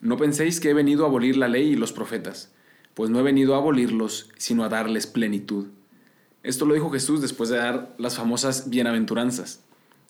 no 0.00 0.16
penséis 0.16 0.60
que 0.60 0.70
he 0.70 0.74
venido 0.74 1.04
a 1.04 1.08
abolir 1.08 1.36
la 1.36 1.48
ley 1.48 1.68
y 1.70 1.76
los 1.76 1.92
profetas, 1.92 2.50
pues 2.94 3.10
no 3.10 3.20
he 3.20 3.22
venido 3.22 3.54
a 3.54 3.58
abolirlos, 3.58 4.30
sino 4.38 4.64
a 4.64 4.68
darles 4.68 5.06
plenitud. 5.06 5.68
Esto 6.42 6.64
lo 6.64 6.74
dijo 6.74 6.90
Jesús 6.90 7.20
después 7.20 7.50
de 7.50 7.58
dar 7.58 7.94
las 7.98 8.16
famosas 8.16 8.70
bienaventuranzas. 8.70 9.62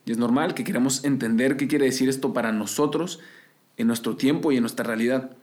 Y 0.04 0.12
es 0.12 0.18
normal 0.18 0.54
que 0.54 0.64
queramos 0.64 1.04
entender 1.04 1.56
qué 1.56 1.66
quiere 1.66 1.86
decir 1.86 2.08
esto 2.08 2.32
para 2.32 2.52
nosotros 2.52 3.18
en 3.76 3.88
nuestro 3.88 4.16
tiempo 4.16 4.52
y 4.52 4.56
en 4.56 4.62
nuestra 4.62 4.84
realidad. 4.84 5.36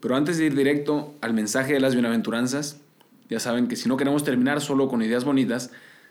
Pero 0.00 0.16
antes 0.16 0.38
de 0.38 0.46
ir 0.46 0.56
directo 0.56 1.14
al 1.20 1.34
mensaje 1.34 1.74
de 1.74 1.80
las 1.80 1.94
bienaventuranzas, 1.94 2.80
ya 3.28 3.38
saben 3.38 3.68
que 3.68 3.76
si 3.76 3.88
no 3.88 3.98
queremos 3.98 4.24
terminar 4.24 4.62
solo 4.62 4.88
con 4.88 5.02
ideas 5.02 5.24
bonitas, 5.24 5.70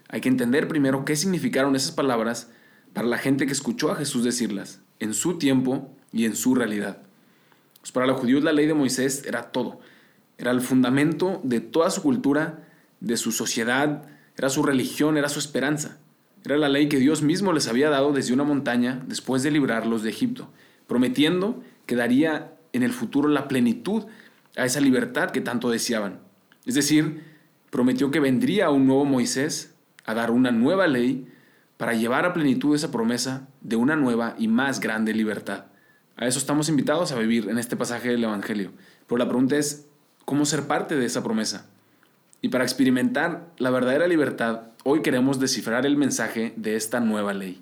hay 0.09 0.21
que 0.21 0.29
entender 0.29 0.67
primero 0.67 1.05
qué 1.05 1.15
significaron 1.15 1.75
esas 1.75 1.91
palabras 1.91 2.51
para 2.93 3.07
la 3.07 3.17
gente 3.17 3.47
que 3.47 3.51
escuchó 3.51 3.91
a 3.91 3.95
Jesús 3.95 4.23
decirlas, 4.23 4.81
en 4.99 5.13
su 5.15 5.37
tiempo 5.37 5.91
y 6.11 6.25
en 6.25 6.35
su 6.35 6.53
realidad. 6.53 7.08
Pues 7.89 7.93
para 7.95 8.05
los 8.05 8.19
judíos 8.21 8.43
la 8.43 8.53
ley 8.53 8.67
de 8.67 8.75
Moisés 8.75 9.23
era 9.25 9.51
todo, 9.51 9.79
era 10.37 10.51
el 10.51 10.61
fundamento 10.61 11.41
de 11.43 11.59
toda 11.59 11.89
su 11.89 12.03
cultura, 12.03 12.67
de 12.99 13.17
su 13.17 13.31
sociedad, 13.31 14.03
era 14.37 14.51
su 14.51 14.61
religión, 14.61 15.17
era 15.17 15.27
su 15.27 15.39
esperanza. 15.39 15.97
Era 16.45 16.57
la 16.57 16.69
ley 16.69 16.87
que 16.87 16.99
Dios 16.99 17.23
mismo 17.23 17.51
les 17.51 17.67
había 17.67 17.89
dado 17.89 18.13
desde 18.13 18.31
una 18.31 18.43
montaña 18.43 19.01
después 19.07 19.41
de 19.41 19.49
librarlos 19.49 20.03
de 20.03 20.11
Egipto, 20.11 20.51
prometiendo 20.85 21.63
que 21.87 21.95
daría 21.95 22.53
en 22.73 22.83
el 22.83 22.93
futuro 22.93 23.27
la 23.27 23.47
plenitud 23.47 24.03
a 24.55 24.65
esa 24.65 24.81
libertad 24.81 25.31
que 25.31 25.41
tanto 25.41 25.71
deseaban. 25.71 26.19
Es 26.67 26.75
decir, 26.75 27.23
prometió 27.71 28.11
que 28.11 28.19
vendría 28.19 28.69
un 28.69 28.85
nuevo 28.85 29.05
Moisés 29.05 29.73
a 30.05 30.13
dar 30.13 30.29
una 30.29 30.51
nueva 30.51 30.85
ley 30.85 31.27
para 31.77 31.95
llevar 31.95 32.27
a 32.27 32.33
plenitud 32.33 32.75
esa 32.75 32.91
promesa 32.91 33.47
de 33.61 33.77
una 33.77 33.95
nueva 33.95 34.35
y 34.37 34.47
más 34.47 34.79
grande 34.79 35.15
libertad. 35.15 35.65
A 36.19 36.27
eso 36.27 36.37
estamos 36.37 36.67
invitados 36.67 37.13
a 37.13 37.17
vivir 37.17 37.47
en 37.49 37.57
este 37.57 37.77
pasaje 37.77 38.09
del 38.09 38.25
Evangelio. 38.25 38.73
Pero 39.07 39.17
la 39.19 39.29
pregunta 39.29 39.55
es, 39.55 39.87
¿cómo 40.25 40.45
ser 40.45 40.67
parte 40.67 40.97
de 40.97 41.05
esa 41.05 41.23
promesa? 41.23 41.67
Y 42.41 42.49
para 42.49 42.65
experimentar 42.65 43.47
la 43.57 43.69
verdadera 43.69 44.05
libertad, 44.05 44.63
hoy 44.83 45.01
queremos 45.01 45.39
descifrar 45.39 45.85
el 45.85 45.95
mensaje 45.95 46.51
de 46.57 46.75
esta 46.75 46.99
nueva 46.99 47.33
ley. 47.33 47.61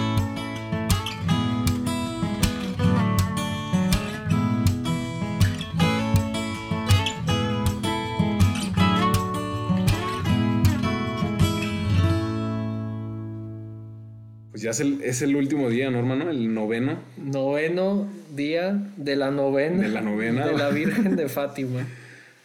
Pues 14.61 14.77
ya 14.77 14.85
es 15.03 15.21
el, 15.23 15.35
último 15.35 15.71
día, 15.71 15.89
¿no, 15.89 15.97
hermano? 15.97 16.29
El 16.29 16.53
noveno. 16.53 16.99
Noveno 17.17 18.07
día 18.35 18.91
de 18.95 19.15
la 19.15 19.31
novena. 19.31 19.81
De 19.81 19.87
la 19.87 20.01
novena. 20.01 20.45
De 20.45 20.55
la 20.55 20.69
Virgen 20.69 21.15
de 21.15 21.29
Fátima. 21.29 21.87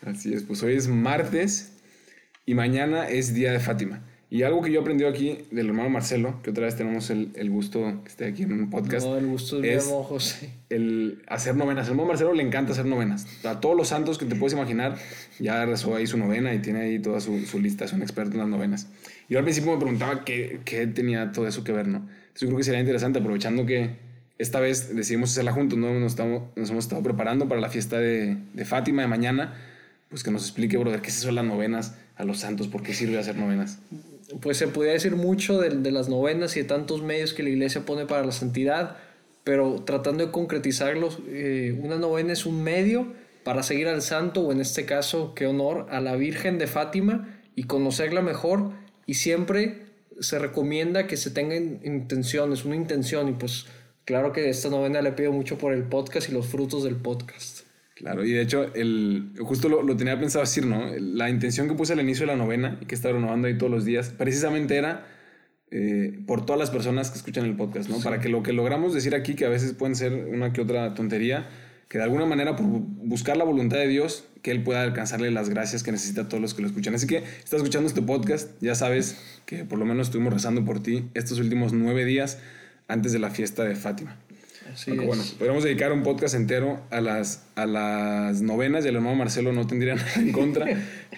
Así 0.02 0.32
es, 0.32 0.42
pues 0.42 0.62
hoy 0.62 0.76
es 0.76 0.88
martes 0.88 1.72
y 2.46 2.54
mañana 2.54 3.06
es 3.06 3.34
día 3.34 3.52
de 3.52 3.60
Fátima. 3.60 4.00
Y 4.28 4.42
algo 4.42 4.60
que 4.60 4.72
yo 4.72 4.80
aprendí 4.80 5.04
aquí 5.04 5.38
del 5.52 5.68
hermano 5.68 5.88
Marcelo, 5.88 6.40
que 6.42 6.50
otra 6.50 6.64
vez 6.64 6.74
tenemos 6.74 7.10
el, 7.10 7.48
gusto 7.48 8.00
que 8.02 8.08
esté 8.08 8.26
aquí 8.26 8.42
en 8.42 8.52
un 8.52 8.70
podcast. 8.70 9.06
No, 9.06 9.16
el 9.16 9.26
gusto 9.26 9.62
es 9.62 9.84
José. 9.84 10.50
El 10.68 11.22
hacer 11.28 11.54
novenas. 11.54 11.86
Al 11.86 11.92
hermano 11.92 12.08
Marcelo 12.08 12.34
le 12.34 12.42
encanta 12.42 12.72
hacer 12.72 12.86
novenas. 12.86 13.26
A 13.44 13.60
todos 13.60 13.76
los 13.76 13.86
santos 13.86 14.18
que 14.18 14.26
te 14.26 14.34
puedes 14.34 14.54
imaginar, 14.54 14.96
ya 15.38 15.64
rezó 15.64 15.94
ahí 15.94 16.08
su 16.08 16.18
novena 16.18 16.52
y 16.54 16.58
tiene 16.58 16.80
ahí 16.80 16.98
toda 16.98 17.20
su, 17.20 17.38
su 17.46 17.60
lista. 17.60 17.84
Es 17.84 17.92
un 17.92 18.02
experto 18.02 18.32
en 18.32 18.38
las 18.38 18.48
novenas. 18.48 18.88
Y 19.28 19.34
yo 19.34 19.38
al 19.38 19.44
principio 19.44 19.72
me 19.72 19.78
preguntaba 19.78 20.24
qué, 20.24 20.58
qué, 20.64 20.88
tenía 20.88 21.30
todo 21.30 21.46
eso 21.46 21.62
que 21.62 21.70
ver, 21.70 21.86
¿no? 21.86 21.98
Entonces 21.98 22.40
yo 22.40 22.46
creo 22.48 22.58
que 22.58 22.64
sería 22.64 22.80
interesante, 22.80 23.20
aprovechando 23.20 23.64
que 23.64 23.90
esta 24.38 24.58
vez 24.58 24.94
decidimos 24.94 25.30
hacerla 25.30 25.52
juntos, 25.52 25.78
¿no? 25.78 25.94
Nos, 25.94 26.12
estamos, 26.12 26.42
nos 26.56 26.68
hemos 26.70 26.84
estado 26.84 27.00
preparando 27.00 27.46
para 27.46 27.60
la 27.60 27.68
fiesta 27.68 28.00
de, 28.00 28.36
de 28.54 28.64
Fátima 28.64 29.02
de 29.02 29.08
mañana. 29.08 29.54
Pues 30.08 30.24
que 30.24 30.32
nos 30.32 30.42
explique, 30.42 30.76
brother, 30.78 31.00
qué 31.00 31.10
es 31.10 31.18
eso 31.18 31.28
de 31.28 31.34
las 31.34 31.44
novenas 31.44 31.94
a 32.16 32.24
los 32.24 32.38
santos, 32.38 32.66
por 32.66 32.82
qué 32.82 32.92
sirve 32.92 33.18
hacer 33.18 33.36
novenas 33.36 33.78
pues 34.40 34.56
se 34.56 34.68
podría 34.68 34.92
decir 34.92 35.16
mucho 35.16 35.60
de, 35.60 35.90
las 35.90 36.08
novenas 36.08 36.56
y 36.56 36.62
de 36.62 36.66
tantos 36.66 37.02
medios 37.02 37.32
que 37.34 37.42
la 37.42 37.50
iglesia 37.50 37.84
pone 37.84 38.06
para 38.06 38.24
la 38.24 38.32
santidad, 38.32 38.96
pero 39.44 39.82
tratando 39.84 40.26
de 40.26 40.32
concretizarlos, 40.32 41.18
eh, 41.28 41.78
una 41.82 41.96
novena 41.96 42.32
es 42.32 42.46
un 42.46 42.62
medio 42.62 43.12
para 43.44 43.62
seguir 43.62 43.86
al 43.88 44.02
santo, 44.02 44.40
o 44.40 44.52
en 44.52 44.60
este 44.60 44.86
caso, 44.86 45.34
qué 45.34 45.46
honor, 45.46 45.86
a 45.90 46.00
la 46.00 46.16
Virgen 46.16 46.58
de 46.58 46.66
Fátima 46.66 47.40
y 47.54 47.64
conocerla 47.64 48.20
mejor, 48.20 48.72
y 49.06 49.14
siempre 49.14 49.86
se 50.18 50.38
recomienda 50.38 51.06
que 51.06 51.16
se 51.16 51.30
tengan 51.30 51.80
intenciones, 51.84 52.64
una 52.64 52.74
intención, 52.74 53.28
y 53.28 53.32
pues 53.32 53.66
claro 54.04 54.32
que 54.32 54.48
esta 54.48 54.68
novena 54.68 55.00
le 55.00 55.12
pido 55.12 55.30
mucho 55.30 55.58
por 55.58 55.72
el 55.72 55.84
podcast 55.84 56.28
y 56.28 56.32
los 56.32 56.46
frutos 56.46 56.82
del 56.82 56.96
podcast. 56.96 57.55
Claro, 57.96 58.26
y 58.26 58.32
de 58.32 58.42
hecho, 58.42 58.74
el, 58.74 59.32
justo 59.40 59.70
lo, 59.70 59.96
tenía 59.96 60.20
pensado 60.20 60.44
decir, 60.44 60.66
¿no? 60.66 60.90
La 60.98 61.30
intención 61.30 61.66
que 61.66 61.74
puse 61.74 61.94
al 61.94 62.00
inicio 62.00 62.26
de 62.26 62.32
la 62.32 62.36
novena 62.36 62.78
y 62.82 62.84
que 62.84 62.94
está 62.94 63.10
renovando 63.10 63.48
ahí 63.48 63.56
todos 63.56 63.72
los 63.72 63.86
días, 63.86 64.10
precisamente 64.10 64.76
era 64.76 65.06
eh, 65.70 66.18
por 66.26 66.44
todas 66.44 66.60
las 66.60 66.70
personas 66.70 67.10
que 67.10 67.16
escuchan 67.16 67.46
el 67.46 67.56
podcast, 67.56 67.88
¿no? 67.88 67.98
Para 68.00 68.20
que 68.20 68.28
lo 68.28 68.42
que 68.42 68.52
logramos 68.52 68.92
decir 68.92 69.14
aquí, 69.14 69.34
que 69.34 69.46
a 69.46 69.48
veces 69.48 69.72
pueden 69.72 69.96
ser 69.96 70.12
una 70.12 70.52
que 70.52 70.60
otra 70.60 70.92
tontería, 70.92 71.48
que 71.88 71.96
de 71.96 72.04
alguna 72.04 72.26
manera 72.26 72.54
por 72.54 72.66
buscar 72.66 73.38
la 73.38 73.44
voluntad 73.44 73.78
de 73.78 73.88
Dios, 73.88 74.26
que 74.42 74.50
Él 74.50 74.62
pueda 74.62 74.82
alcanzarle 74.82 75.30
las 75.30 75.48
gracias 75.48 75.82
que 75.82 75.90
necesita 75.90 76.22
a 76.22 76.28
todos 76.28 76.42
los 76.42 76.52
que 76.52 76.60
lo 76.60 76.68
escuchan. 76.68 76.94
Así 76.94 77.06
que, 77.06 77.16
estás 77.16 77.54
escuchando 77.54 77.88
este 77.88 78.02
podcast, 78.02 78.50
ya 78.60 78.74
sabes 78.74 79.40
que 79.46 79.64
por 79.64 79.78
lo 79.78 79.86
menos 79.86 80.08
estuvimos 80.08 80.34
rezando 80.34 80.66
por 80.66 80.82
ti 80.82 81.08
estos 81.14 81.38
últimos 81.38 81.72
nueve 81.72 82.04
días 82.04 82.40
antes 82.88 83.12
de 83.12 83.20
la 83.20 83.30
fiesta 83.30 83.64
de 83.64 83.74
Fátima 83.74 84.18
bueno, 85.04 85.22
podríamos 85.38 85.64
dedicar 85.64 85.92
un 85.92 86.02
podcast 86.02 86.34
entero 86.34 86.80
a 86.90 87.00
las, 87.00 87.46
a 87.54 87.66
las 87.66 88.42
novenas 88.42 88.84
y 88.84 88.88
el 88.88 88.96
hermano 88.96 89.16
Marcelo 89.16 89.52
no 89.52 89.66
tendría 89.66 89.94
nada 89.96 90.14
en 90.16 90.32
contra, 90.32 90.66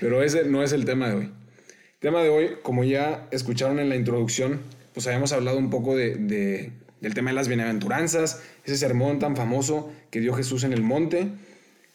pero 0.01 0.23
ese 0.23 0.45
no 0.45 0.63
es 0.63 0.73
el 0.73 0.85
tema 0.85 1.09
de 1.09 1.15
hoy. 1.15 1.25
El 1.25 2.01
tema 2.01 2.23
de 2.23 2.29
hoy, 2.29 2.51
como 2.63 2.85
ya 2.85 3.27
escucharon 3.31 3.79
en 3.81 3.89
la 3.89 3.97
introducción, 3.97 4.61
pues 4.95 5.07
habíamos 5.07 5.33
hablado 5.33 5.59
un 5.59 5.71
poco 5.71 5.97
de, 5.97 6.15
de, 6.17 6.73
del 7.01 7.15
tema 7.15 7.31
de 7.31 7.37
las 7.37 7.49
bienaventuranzas, 7.49 8.43
ese 8.65 8.77
sermón 8.77 9.19
tan 9.19 9.37
famoso 9.37 9.93
que 10.11 10.21
dio 10.21 10.33
Jesús 10.35 10.65
en 10.65 10.73
el 10.73 10.83
monte 10.83 11.29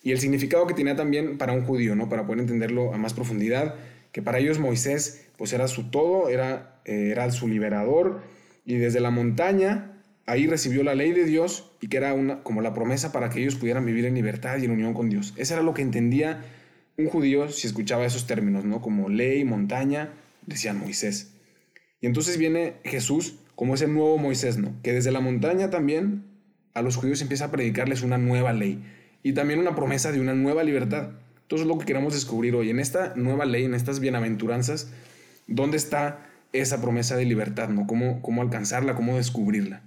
y 0.01 0.11
el 0.11 0.19
significado 0.19 0.67
que 0.67 0.73
tenía 0.73 0.95
también 0.95 1.37
para 1.37 1.53
un 1.53 1.63
judío, 1.63 1.95
¿no? 1.95 2.09
Para 2.09 2.25
poder 2.25 2.41
entenderlo 2.41 2.93
a 2.93 2.97
más 2.97 3.13
profundidad, 3.13 3.75
que 4.11 4.21
para 4.21 4.39
ellos 4.39 4.59
Moisés 4.59 5.25
pues 5.37 5.53
era 5.53 5.67
su 5.67 5.89
todo, 5.89 6.29
era, 6.29 6.81
eh, 6.85 7.09
era 7.11 7.31
su 7.31 7.47
liberador 7.47 8.21
y 8.65 8.75
desde 8.75 8.99
la 8.99 9.09
montaña 9.09 9.92
ahí 10.25 10.47
recibió 10.47 10.83
la 10.83 10.95
ley 10.95 11.11
de 11.11 11.25
Dios 11.25 11.71
y 11.81 11.87
que 11.87 11.97
era 11.97 12.13
una, 12.13 12.43
como 12.43 12.61
la 12.61 12.73
promesa 12.73 13.11
para 13.11 13.29
que 13.29 13.41
ellos 13.41 13.55
pudieran 13.55 13.85
vivir 13.85 14.05
en 14.05 14.15
libertad 14.15 14.57
y 14.57 14.65
en 14.65 14.71
unión 14.71 14.93
con 14.93 15.09
Dios. 15.09 15.33
Eso 15.37 15.53
era 15.53 15.63
lo 15.63 15.73
que 15.73 15.81
entendía 15.81 16.43
un 16.97 17.07
judío 17.07 17.49
si 17.49 17.67
escuchaba 17.67 18.05
esos 18.05 18.27
términos, 18.27 18.65
¿no? 18.65 18.81
Como 18.81 19.09
ley, 19.09 19.43
montaña, 19.43 20.13
decían 20.45 20.79
Moisés. 20.79 21.31
Y 22.01 22.07
entonces 22.07 22.37
viene 22.37 22.75
Jesús 22.83 23.35
como 23.55 23.75
ese 23.75 23.87
nuevo 23.87 24.17
Moisés, 24.17 24.57
¿no? 24.57 24.73
Que 24.83 24.93
desde 24.93 25.11
la 25.11 25.19
montaña 25.19 25.69
también 25.69 26.23
a 26.73 26.81
los 26.81 26.95
judíos 26.95 27.21
empieza 27.21 27.45
a 27.45 27.51
predicarles 27.51 28.01
una 28.01 28.17
nueva 28.17 28.53
ley 28.53 28.83
y 29.21 29.33
también 29.33 29.59
una 29.59 29.75
promesa 29.75 30.11
de 30.11 30.19
una 30.19 30.33
nueva 30.33 30.63
libertad. 30.63 31.11
Entonces 31.41 31.65
es 31.65 31.67
lo 31.67 31.77
que 31.77 31.85
queremos 31.85 32.13
descubrir 32.13 32.55
hoy. 32.55 32.69
En 32.69 32.79
esta 32.79 33.13
nueva 33.15 33.45
ley, 33.45 33.65
en 33.65 33.73
estas 33.73 33.99
bienaventuranzas, 33.99 34.89
¿dónde 35.47 35.77
está 35.77 36.25
esa 36.51 36.81
promesa 36.81 37.15
de 37.15 37.25
libertad, 37.25 37.69
¿no? 37.69 37.87
¿Cómo, 37.87 38.21
cómo 38.21 38.41
alcanzarla, 38.41 38.95
cómo 38.95 39.17
descubrirla? 39.17 39.81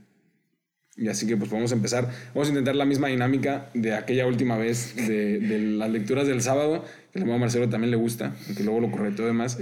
Y 0.96 1.08
así 1.08 1.26
que 1.26 1.36
pues 1.36 1.50
vamos 1.50 1.72
a 1.72 1.74
empezar. 1.74 2.10
Vamos 2.34 2.48
a 2.48 2.50
intentar 2.50 2.74
la 2.74 2.86
misma 2.86 3.08
dinámica 3.08 3.70
de 3.74 3.94
aquella 3.94 4.26
última 4.26 4.56
vez 4.56 4.96
de, 4.96 5.38
de 5.38 5.58
las 5.58 5.90
lecturas 5.90 6.26
del 6.26 6.40
sábado, 6.40 6.84
que 7.12 7.18
el 7.18 7.26
Marcelo 7.26 7.68
también 7.68 7.90
le 7.90 7.96
gusta, 7.96 8.34
aunque 8.46 8.64
luego 8.64 8.80
lo 8.80 8.90
correcto 8.90 9.26
demás. 9.26 9.58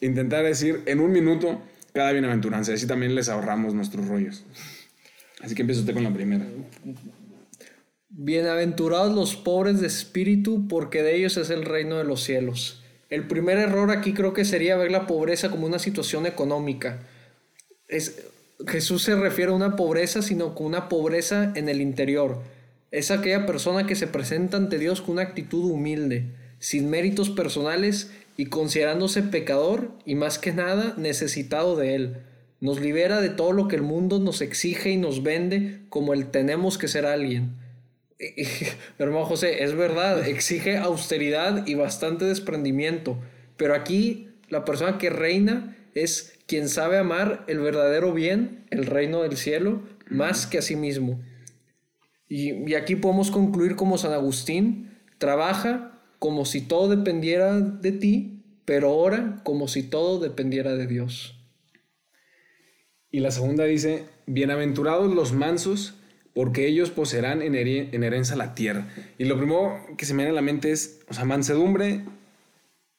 Intentar 0.00 0.44
decir 0.44 0.82
en 0.86 1.00
un 1.00 1.10
minuto 1.10 1.62
cada 1.92 2.12
bienaventuranza, 2.12 2.74
así 2.74 2.86
también 2.86 3.14
les 3.14 3.28
ahorramos 3.28 3.74
nuestros 3.74 4.06
rollos. 4.06 4.44
Así 5.40 5.54
que 5.54 5.62
empieza 5.62 5.80
usted 5.80 5.94
con 5.94 6.04
la 6.04 6.12
primera. 6.12 6.44
Bienaventurados 8.10 9.14
los 9.14 9.36
pobres 9.36 9.80
de 9.80 9.86
espíritu, 9.86 10.66
porque 10.68 11.02
de 11.02 11.16
ellos 11.16 11.36
es 11.36 11.50
el 11.50 11.64
reino 11.64 11.96
de 11.96 12.04
los 12.04 12.22
cielos. 12.22 12.82
El 13.10 13.26
primer 13.26 13.58
error 13.58 13.90
aquí 13.90 14.12
creo 14.12 14.32
que 14.32 14.44
sería 14.44 14.76
ver 14.76 14.90
la 14.90 15.06
pobreza 15.06 15.50
como 15.50 15.66
una 15.66 15.78
situación 15.78 16.26
económica. 16.26 17.00
Es, 17.86 18.22
Jesús 18.66 19.02
se 19.02 19.14
refiere 19.14 19.52
a 19.52 19.54
una 19.54 19.76
pobreza, 19.76 20.20
sino 20.22 20.54
con 20.54 20.66
una 20.66 20.88
pobreza 20.88 21.52
en 21.54 21.68
el 21.68 21.80
interior. 21.80 22.42
Es 22.90 23.10
aquella 23.10 23.46
persona 23.46 23.86
que 23.86 23.94
se 23.94 24.06
presenta 24.06 24.56
ante 24.56 24.78
Dios 24.78 25.00
con 25.00 25.12
una 25.12 25.22
actitud 25.22 25.70
humilde, 25.70 26.26
sin 26.58 26.90
méritos 26.90 27.30
personales 27.30 28.10
y 28.36 28.46
considerándose 28.46 29.22
pecador 29.22 29.92
y 30.04 30.14
más 30.16 30.38
que 30.38 30.52
nada 30.52 30.94
necesitado 30.96 31.76
de 31.76 31.94
Él. 31.94 32.16
Nos 32.60 32.80
libera 32.80 33.20
de 33.20 33.28
todo 33.28 33.52
lo 33.52 33.68
que 33.68 33.76
el 33.76 33.82
mundo 33.82 34.18
nos 34.18 34.40
exige 34.40 34.90
y 34.90 34.96
nos 34.96 35.22
vende 35.22 35.80
como 35.88 36.12
el 36.12 36.30
tenemos 36.30 36.78
que 36.78 36.88
ser 36.88 37.06
alguien. 37.06 37.54
Hermano 38.98 39.24
José, 39.24 39.62
es 39.62 39.76
verdad, 39.76 40.26
exige 40.26 40.78
austeridad 40.78 41.66
y 41.66 41.74
bastante 41.74 42.24
desprendimiento, 42.24 43.18
pero 43.56 43.74
aquí 43.74 44.30
la 44.48 44.64
persona 44.64 44.98
que 44.98 45.10
reina 45.10 45.76
es 46.02 46.38
quien 46.46 46.68
sabe 46.68 46.98
amar 46.98 47.44
el 47.48 47.58
verdadero 47.60 48.12
bien, 48.12 48.66
el 48.70 48.86
reino 48.86 49.22
del 49.22 49.36
cielo, 49.36 49.82
más 50.08 50.46
que 50.46 50.58
a 50.58 50.62
sí 50.62 50.76
mismo. 50.76 51.20
Y, 52.28 52.70
y 52.70 52.74
aquí 52.74 52.96
podemos 52.96 53.30
concluir 53.30 53.76
como 53.76 53.98
San 53.98 54.12
Agustín, 54.12 54.98
trabaja 55.18 56.02
como 56.18 56.44
si 56.44 56.60
todo 56.60 56.88
dependiera 56.88 57.60
de 57.60 57.92
ti, 57.92 58.44
pero 58.64 58.94
ora 58.94 59.40
como 59.44 59.68
si 59.68 59.82
todo 59.82 60.20
dependiera 60.20 60.74
de 60.74 60.86
Dios. 60.86 61.38
Y 63.10 63.20
la 63.20 63.30
segunda 63.30 63.64
dice, 63.64 64.04
bienaventurados 64.26 65.14
los 65.14 65.32
mansos, 65.32 65.94
porque 66.34 66.66
ellos 66.66 66.90
poseerán 66.90 67.42
en, 67.42 67.54
herencia 67.54 68.36
la 68.36 68.54
tierra. 68.54 68.86
Y 69.18 69.24
lo 69.24 69.36
primero 69.38 69.80
que 69.96 70.04
se 70.04 70.12
me 70.14 70.18
viene 70.18 70.30
a 70.30 70.34
la 70.34 70.42
mente 70.42 70.70
es, 70.70 71.00
o 71.08 71.14
sea, 71.14 71.24
mansedumbre, 71.24 72.04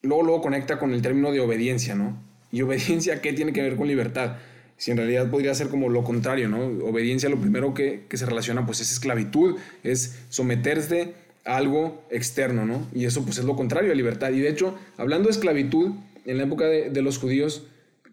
luego, 0.01 0.23
luego 0.23 0.41
conecta 0.41 0.79
con 0.79 0.93
el 0.93 1.01
término 1.01 1.31
de 1.31 1.39
obediencia, 1.39 1.95
¿no? 1.95 2.21
Y 2.51 2.61
obediencia, 2.61 3.21
¿qué 3.21 3.33
tiene 3.33 3.53
que 3.53 3.61
ver 3.61 3.75
con 3.75 3.87
libertad? 3.87 4.37
Si 4.77 4.91
en 4.91 4.97
realidad 4.97 5.29
podría 5.29 5.53
ser 5.53 5.67
como 5.67 5.89
lo 5.89 6.03
contrario, 6.03 6.47
¿no? 6.47 6.59
Obediencia, 6.85 7.29
lo 7.29 7.39
primero 7.39 7.73
que, 7.73 8.05
que 8.07 8.17
se 8.17 8.25
relaciona, 8.25 8.65
pues 8.65 8.79
es 8.79 8.91
esclavitud, 8.91 9.57
es 9.83 10.19
someterse 10.29 11.13
a 11.45 11.57
algo 11.57 12.05
externo, 12.09 12.65
¿no? 12.65 12.87
Y 12.93 13.05
eso, 13.05 13.23
pues 13.23 13.37
es 13.37 13.45
lo 13.45 13.55
contrario 13.55 13.91
a 13.91 13.95
libertad. 13.95 14.31
Y 14.31 14.39
de 14.39 14.49
hecho, 14.49 14.77
hablando 14.97 15.27
de 15.27 15.31
esclavitud, 15.31 15.91
en 16.25 16.37
la 16.37 16.43
época 16.43 16.65
de, 16.65 16.89
de 16.89 17.01
los 17.01 17.17
judíos, 17.17 17.63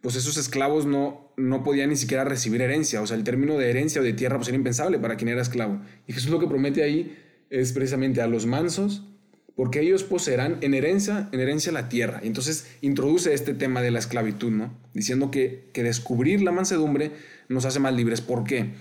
pues 0.00 0.16
esos 0.16 0.36
esclavos 0.36 0.86
no, 0.86 1.30
no 1.36 1.62
podían 1.62 1.90
ni 1.90 1.96
siquiera 1.96 2.24
recibir 2.24 2.62
herencia. 2.62 3.02
O 3.02 3.06
sea, 3.06 3.16
el 3.16 3.24
término 3.24 3.58
de 3.58 3.70
herencia 3.70 4.00
o 4.00 4.04
de 4.04 4.12
tierra 4.12 4.36
pues 4.36 4.48
era 4.48 4.56
impensable 4.56 4.98
para 4.98 5.16
quien 5.16 5.28
era 5.28 5.42
esclavo. 5.42 5.80
Y 6.06 6.12
Jesús 6.12 6.30
lo 6.30 6.38
que 6.38 6.46
promete 6.46 6.82
ahí 6.82 7.16
es 7.50 7.72
precisamente 7.72 8.20
a 8.20 8.26
los 8.26 8.46
mansos, 8.46 9.04
porque 9.56 9.80
ellos 9.80 10.04
poseerán 10.04 10.58
en 10.60 10.74
herencia, 10.74 11.28
en 11.32 11.40
herencia 11.40 11.72
la 11.72 11.88
tierra. 11.88 12.20
Y 12.22 12.28
entonces 12.28 12.66
introduce 12.82 13.34
este 13.34 13.54
tema 13.54 13.82
de 13.82 13.90
la 13.90 13.98
esclavitud, 13.98 14.52
¿no? 14.52 14.72
Diciendo 14.94 15.30
que, 15.32 15.64
que 15.72 15.82
descubrir 15.82 16.42
la 16.42 16.52
mansedumbre 16.52 17.10
nos 17.48 17.64
hace 17.64 17.80
más 17.80 17.94
libres. 17.94 18.20
¿Por 18.20 18.44
qué? 18.44 18.74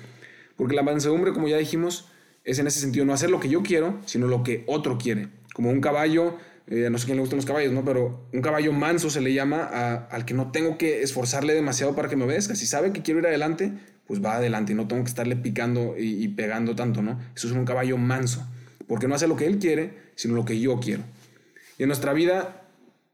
Porque 0.55 0.75
la 0.75 0.83
mansedumbre, 0.83 1.33
como 1.33 1.47
ya 1.47 1.57
dijimos, 1.57 2.09
es 2.43 2.59
en 2.59 2.67
ese 2.67 2.79
sentido 2.79 3.05
no 3.05 3.13
hacer 3.13 3.31
lo 3.31 3.39
que 3.39 3.49
yo 3.49 3.63
quiero, 3.63 3.99
sino 4.05 4.27
lo 4.27 4.43
que 4.43 4.63
otro 4.67 4.99
quiere. 4.99 5.29
Como 5.53 5.71
un 5.71 5.81
caballo 5.81 6.37
eh, 6.67 6.89
no 6.89 6.97
sé 6.97 7.05
quién 7.05 7.17
le 7.17 7.21
gustan 7.21 7.37
los 7.37 7.45
caballos, 7.45 7.71
¿no? 7.73 7.85
Pero 7.85 8.27
un 8.33 8.41
caballo 8.41 8.73
manso 8.73 9.09
se 9.09 9.21
le 9.21 9.33
llama 9.33 9.63
al 10.09 10.25
que 10.25 10.33
no 10.33 10.51
tengo 10.51 10.77
que 10.77 11.03
esforzarle 11.03 11.53
demasiado 11.53 11.95
para 11.95 12.09
que 12.09 12.15
me 12.15 12.25
obedezca. 12.25 12.55
Si 12.55 12.65
sabe 12.65 12.91
que 12.91 13.01
quiero 13.03 13.19
ir 13.19 13.27
adelante, 13.27 13.71
pues 14.07 14.23
va 14.23 14.35
adelante 14.35 14.73
y 14.73 14.75
no 14.75 14.87
tengo 14.87 15.03
que 15.03 15.09
estarle 15.09 15.35
picando 15.35 15.95
y, 15.97 16.27
pegando 16.29 16.75
tanto, 16.75 17.01
¿no? 17.01 17.19
Eso 17.35 17.47
es 17.47 17.53
un 17.53 17.65
caballo 17.65 17.97
manso, 17.97 18.47
porque 18.87 19.07
no 19.07 19.15
hace 19.15 19.27
lo 19.27 19.35
que 19.35 19.45
él 19.45 19.59
quiere, 19.59 19.97
sino 20.15 20.35
lo 20.35 20.45
que 20.45 20.59
yo 20.59 20.79
quiero. 20.79 21.03
Y 21.77 21.83
en 21.83 21.87
nuestra 21.87 22.13
vida 22.13 22.63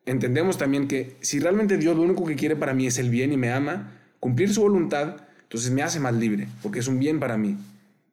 entendemos 0.06 0.58
también 0.58 0.88
que 0.88 1.16
si 1.22 1.40
realmente 1.40 1.78
Dios 1.78 1.96
lo 1.96 2.04
único 2.04 2.26
que 2.26 2.36
quiere 2.36 2.56
para 2.56 2.74
mí 2.74 2.88
es 2.88 2.98
el 2.98 3.10
bien 3.10 3.32
y 3.32 3.38
me 3.38 3.52
ama, 3.52 4.00
cumplir 4.20 4.54
su 4.54 4.62
voluntad, 4.62 5.18
entonces 5.44 5.72
me 5.72 5.84
hace 5.84 6.00
más 6.00 6.14
libre, 6.14 6.48
porque 6.62 6.80
es 6.80 6.88
un 6.88 7.00
bien 7.00 7.20
para 7.20 7.38
mí. 7.38 7.58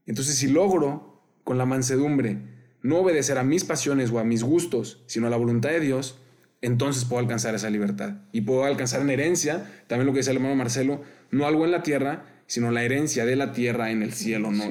Entonces 0.06 0.36
si 0.36 0.48
logro 0.48 1.22
con 1.44 1.58
la 1.58 1.66
mansedumbre 1.66 2.38
no 2.82 2.98
obedecer 2.98 3.38
a 3.38 3.42
mis 3.42 3.64
pasiones 3.64 4.10
o 4.10 4.18
a 4.18 4.24
mis 4.24 4.42
gustos, 4.42 5.02
sino 5.06 5.26
a 5.26 5.30
la 5.30 5.36
voluntad 5.36 5.70
de 5.70 5.80
Dios, 5.80 6.18
entonces 6.60 7.04
puedo 7.04 7.20
alcanzar 7.20 7.54
esa 7.54 7.70
libertad. 7.70 8.14
Y 8.32 8.42
puedo 8.42 8.64
alcanzar 8.64 9.00
en 9.00 9.10
herencia, 9.10 9.68
también 9.86 10.06
lo 10.06 10.12
que 10.12 10.18
dice 10.18 10.30
el 10.30 10.38
hermano 10.38 10.56
Marcelo, 10.56 11.02
no 11.30 11.46
algo 11.46 11.64
en 11.64 11.72
la 11.72 11.82
tierra, 11.82 12.24
sino 12.46 12.70
la 12.70 12.82
herencia 12.82 13.24
de 13.24 13.36
la 13.36 13.52
tierra 13.52 13.90
en 13.90 14.02
el 14.02 14.12
cielo, 14.12 14.50
¿no? 14.50 14.64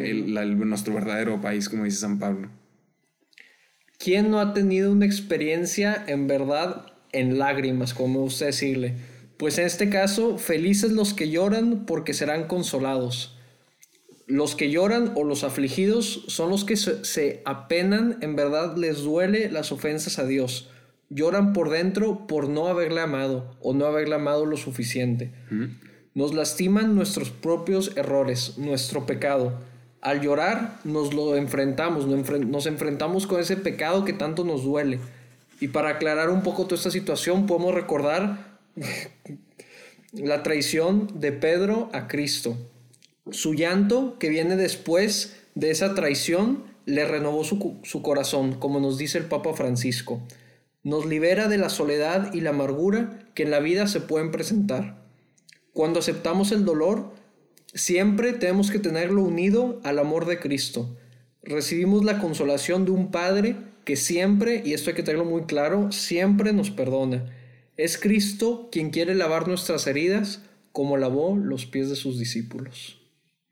nuestro 0.66 0.94
verdadero 0.94 1.40
país, 1.42 1.70
como 1.70 1.84
dice 1.84 1.98
San 1.98 2.20
Pablo. 2.20 2.50
¿Quién 3.98 4.30
no 4.30 4.40
ha 4.40 4.54
tenido 4.54 4.92
una 4.92 5.06
experiencia 5.06 6.04
en 6.08 6.28
verdad 6.28 6.86
en 7.12 7.40
lágrimas, 7.40 7.94
como 7.94 8.22
gusta 8.22 8.46
decirle? 8.46 8.94
Pues 9.38 9.58
en 9.58 9.66
este 9.66 9.90
caso, 9.90 10.38
felices 10.38 10.92
los 10.92 11.14
que 11.14 11.30
lloran 11.30 11.86
porque 11.86 12.14
serán 12.14 12.48
consolados. 12.48 13.38
Los 14.28 14.56
que 14.56 14.70
lloran 14.70 15.14
o 15.16 15.24
los 15.24 15.44
afligidos 15.44 16.26
son 16.28 16.50
los 16.50 16.64
que 16.64 16.76
se, 16.76 17.42
apenan, 17.46 18.18
en 18.22 18.36
verdad 18.36 18.76
les 18.78 19.00
duele 19.00 19.50
las 19.50 19.72
ofensas 19.72 20.20
a 20.20 20.26
Dios. 20.26 20.70
Lloran 21.10 21.54
por 21.54 21.70
dentro 21.70 22.28
por 22.28 22.50
no 22.50 22.68
haberle 22.68 23.02
amado 23.02 23.56
o 23.62 23.74
no 23.74 23.86
haberle 23.86 24.16
amado 24.16 24.46
lo 24.46 24.58
suficiente. 24.58 25.32
Nos 26.14 26.34
lastiman 26.34 26.94
nuestros 26.94 27.30
propios 27.30 27.96
errores, 27.96 28.58
nuestro 28.58 29.06
pecado. 29.06 29.60
Al 30.02 30.22
llorar 30.22 30.80
nos 30.84 31.14
lo 31.14 31.36
enfrentamos, 31.36 32.08
nos 32.08 32.66
enfrentamos 32.66 33.28
con 33.28 33.40
ese 33.40 33.58
pecado 33.58 34.06
que 34.06 34.14
tanto 34.14 34.44
nos 34.44 34.64
duele. 34.64 35.00
Y 35.60 35.70
para 35.70 35.90
aclarar 35.90 36.30
un 36.30 36.44
poco 36.44 36.66
toda 36.66 36.76
esta 36.76 36.92
situación, 36.92 37.48
podemos 37.48 37.74
recordar 37.74 38.60
la 40.14 40.44
traición 40.44 41.20
de 41.20 41.32
Pedro 41.32 41.90
a 41.94 42.08
Cristo. 42.08 42.58
Su 43.32 43.54
llanto, 43.54 44.18
que 44.20 44.30
viene 44.30 44.56
después 44.56 45.36
de 45.56 45.72
esa 45.72 45.96
traición, 45.96 46.64
le 46.86 47.06
renovó 47.06 47.44
su, 47.44 48.02
corazón, 48.02 48.54
como 48.54 48.80
nos 48.80 48.98
dice 48.98 49.18
el 49.18 49.26
Papa 49.26 49.54
Francisco. 49.54 50.22
Nos 50.84 51.06
libera 51.06 51.50
de 51.50 51.58
la 51.58 51.70
soledad 51.70 52.34
y 52.34 52.42
la 52.42 52.52
amargura 52.52 53.20
que 53.34 53.44
en 53.44 53.52
la 53.52 53.60
vida 53.60 53.88
se 53.88 54.00
pueden 54.00 54.32
presentar. 54.32 55.04
Cuando 55.74 56.00
aceptamos 56.00 56.52
el 56.54 56.64
dolor, 56.64 57.12
siempre 57.74 58.34
tenemos 58.34 58.72
que 58.72 58.80
tenerlo 58.80 59.24
unido 59.24 59.80
al 59.84 60.00
amor 60.00 60.26
de 60.26 60.40
Cristo. 60.40 60.98
Recibimos 61.44 62.04
la 62.04 62.20
consolación 62.20 62.86
de 62.86 62.92
un 62.92 63.12
Padre 63.12 63.56
que 63.86 63.96
siempre, 63.96 64.62
y 64.66 64.74
esto 64.74 64.90
hay 64.90 64.96
que 64.96 65.04
tenerlo 65.04 65.26
muy 65.26 65.44
claro, 65.44 65.92
siempre 65.92 66.52
nos 66.52 66.72
perdona. 66.72 67.34
Es 67.78 67.98
Cristo 67.98 68.70
quien 68.72 68.90
quiere 68.90 69.16
lavar 69.16 69.48
nuestras 69.48 69.88
heridas 69.88 70.42
como 70.72 70.98
lavó 70.98 71.38
los 71.38 71.66
pies 71.66 71.90
de 71.90 71.96
sus 71.96 72.20
discípulos. 72.20 73.02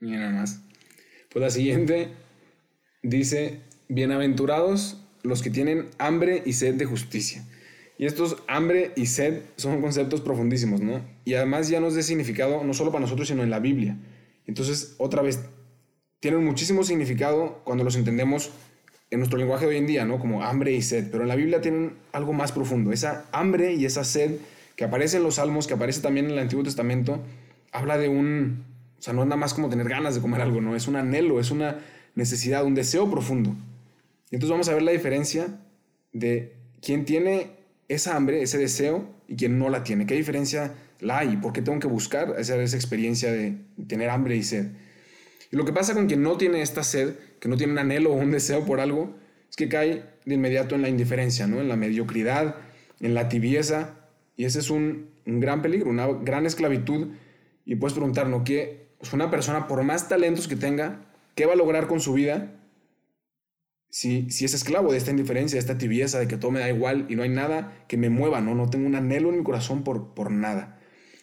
Y 0.00 0.10
nada 0.10 0.30
más. 0.30 0.60
Pues 1.30 1.42
la 1.42 1.50
siguiente 1.50 2.08
dice, 3.02 3.60
bienaventurados 3.88 4.98
los 5.22 5.42
que 5.42 5.50
tienen 5.50 5.88
hambre 5.98 6.42
y 6.44 6.52
sed 6.52 6.74
de 6.74 6.84
justicia. 6.84 7.44
Y 7.98 8.04
estos 8.04 8.36
hambre 8.46 8.92
y 8.94 9.06
sed 9.06 9.42
son 9.56 9.80
conceptos 9.80 10.20
profundísimos, 10.20 10.80
¿no? 10.80 11.00
Y 11.24 11.34
además 11.34 11.68
ya 11.68 11.80
nos 11.80 11.94
de 11.94 12.02
significado 12.02 12.62
no 12.62 12.74
solo 12.74 12.92
para 12.92 13.02
nosotros, 13.02 13.28
sino 13.28 13.42
en 13.42 13.50
la 13.50 13.58
Biblia. 13.58 13.96
Entonces, 14.46 14.94
otra 14.98 15.22
vez, 15.22 15.40
tienen 16.20 16.44
muchísimo 16.44 16.84
significado 16.84 17.60
cuando 17.64 17.84
los 17.84 17.96
entendemos 17.96 18.50
en 19.10 19.20
nuestro 19.20 19.38
lenguaje 19.38 19.66
de 19.66 19.72
hoy 19.72 19.76
en 19.76 19.86
día, 19.86 20.04
¿no? 20.04 20.18
Como 20.18 20.42
hambre 20.42 20.72
y 20.72 20.82
sed. 20.82 21.08
Pero 21.10 21.22
en 21.22 21.28
la 21.28 21.36
Biblia 21.36 21.60
tienen 21.60 21.94
algo 22.12 22.32
más 22.32 22.52
profundo. 22.52 22.92
Esa 22.92 23.26
hambre 23.32 23.74
y 23.74 23.84
esa 23.84 24.04
sed 24.04 24.38
que 24.76 24.84
aparece 24.84 25.16
en 25.16 25.22
los 25.22 25.36
salmos, 25.36 25.66
que 25.66 25.74
aparece 25.74 26.00
también 26.00 26.26
en 26.26 26.32
el 26.32 26.38
Antiguo 26.38 26.62
Testamento, 26.62 27.20
habla 27.72 27.96
de 27.98 28.08
un, 28.08 28.64
o 28.98 29.02
sea, 29.02 29.14
no 29.14 29.22
es 29.22 29.28
nada 29.28 29.38
más 29.38 29.54
como 29.54 29.68
tener 29.68 29.88
ganas 29.88 30.14
de 30.14 30.20
comer 30.20 30.42
algo, 30.42 30.60
no, 30.60 30.76
es 30.76 30.86
un 30.86 30.96
anhelo, 30.96 31.40
es 31.40 31.50
una 31.50 31.80
necesidad, 32.14 32.64
un 32.64 32.74
deseo 32.74 33.10
profundo. 33.10 33.54
Entonces 34.30 34.50
vamos 34.50 34.68
a 34.68 34.74
ver 34.74 34.82
la 34.82 34.92
diferencia 34.92 35.60
de 36.12 36.54
quién 36.82 37.04
tiene 37.04 37.52
esa 37.88 38.16
hambre, 38.16 38.42
ese 38.42 38.58
deseo 38.58 39.08
y 39.28 39.36
quién 39.36 39.58
no 39.58 39.70
la 39.70 39.82
tiene. 39.82 40.06
¿Qué 40.06 40.14
diferencia 40.14 40.74
la 41.00 41.18
hay? 41.18 41.36
¿Por 41.36 41.52
qué 41.52 41.62
tengo 41.62 41.78
que 41.78 41.86
buscar 41.86 42.34
esa, 42.38 42.56
esa 42.56 42.76
experiencia 42.76 43.32
de 43.32 43.58
tener 43.86 44.10
hambre 44.10 44.36
y 44.36 44.42
sed? 44.42 44.72
Y 45.50 45.56
lo 45.56 45.64
que 45.64 45.72
pasa 45.72 45.94
con 45.94 46.06
quien 46.06 46.22
no 46.22 46.36
tiene 46.36 46.62
esta 46.62 46.82
sed, 46.82 47.14
que 47.40 47.48
no 47.48 47.56
tiene 47.56 47.72
un 47.72 47.78
anhelo 47.78 48.12
o 48.12 48.14
un 48.14 48.30
deseo 48.30 48.64
por 48.64 48.80
algo, 48.80 49.16
es 49.48 49.56
que 49.56 49.68
cae 49.68 50.04
de 50.24 50.34
inmediato 50.34 50.74
en 50.74 50.82
la 50.82 50.88
indiferencia, 50.88 51.46
¿no? 51.46 51.60
en 51.60 51.68
la 51.68 51.76
mediocridad, 51.76 52.56
en 53.00 53.14
la 53.14 53.28
tibieza. 53.28 54.08
Y 54.36 54.44
ese 54.44 54.58
es 54.58 54.70
un, 54.70 55.10
un 55.26 55.40
gran 55.40 55.62
peligro, 55.62 55.90
una 55.90 56.06
gran 56.06 56.46
esclavitud. 56.46 57.08
Y 57.64 57.76
puedes 57.76 57.94
preguntarnos, 57.94 58.42
¿qué, 58.44 58.88
pues 58.98 59.12
una 59.12 59.30
persona, 59.30 59.68
por 59.68 59.82
más 59.84 60.08
talentos 60.08 60.48
que 60.48 60.56
tenga, 60.56 61.06
¿qué 61.34 61.46
va 61.46 61.52
a 61.52 61.56
lograr 61.56 61.86
con 61.86 62.00
su 62.00 62.12
vida 62.12 62.52
si, 63.88 64.30
si 64.30 64.44
es 64.44 64.52
esclavo 64.52 64.92
de 64.92 64.98
esta 64.98 65.10
indiferencia, 65.10 65.56
de 65.56 65.60
esta 65.60 65.78
tibieza, 65.78 66.18
de 66.18 66.28
que 66.28 66.36
todo 66.36 66.50
me 66.50 66.60
da 66.60 66.68
igual 66.68 67.06
y 67.08 67.16
no 67.16 67.22
hay 67.22 67.28
nada 67.28 67.84
que 67.88 67.96
me 67.96 68.10
mueva, 68.10 68.40
¿no? 68.40 68.54
No 68.54 68.68
tengo 68.68 68.86
un 68.86 68.94
anhelo 68.94 69.30
en 69.30 69.38
mi 69.38 69.44
corazón 69.44 69.84
por, 69.84 70.12
por 70.14 70.30
nada. 70.30 70.75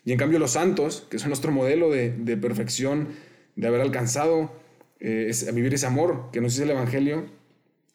Y 0.05 0.11
en 0.11 0.17
cambio 0.17 0.39
los 0.39 0.51
santos, 0.51 1.07
que 1.09 1.19
son 1.19 1.29
nuestro 1.29 1.51
modelo 1.51 1.89
de, 1.89 2.11
de 2.11 2.37
perfección, 2.37 3.09
de 3.55 3.67
haber 3.67 3.81
alcanzado 3.81 4.51
eh, 4.99 5.31
vivir 5.53 5.73
ese 5.73 5.85
amor 5.85 6.29
que 6.31 6.41
nos 6.41 6.53
dice 6.53 6.63
el 6.63 6.71
Evangelio, 6.71 7.25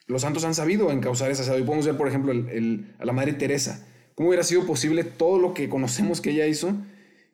los 0.06 0.22
santos 0.22 0.44
han 0.44 0.54
sabido 0.54 0.90
encauzar 0.90 1.30
esa. 1.30 1.56
Y 1.56 1.62
podemos 1.62 1.86
ver, 1.86 1.96
por 1.96 2.08
ejemplo, 2.08 2.32
el, 2.32 2.94
a 2.98 3.04
la 3.04 3.12
Madre 3.12 3.34
Teresa. 3.34 3.86
¿Cómo 4.14 4.30
hubiera 4.30 4.42
sido 4.42 4.66
posible 4.66 5.04
todo 5.04 5.38
lo 5.38 5.54
que 5.54 5.68
conocemos 5.68 6.20
que 6.20 6.30
ella 6.30 6.46
hizo 6.46 6.74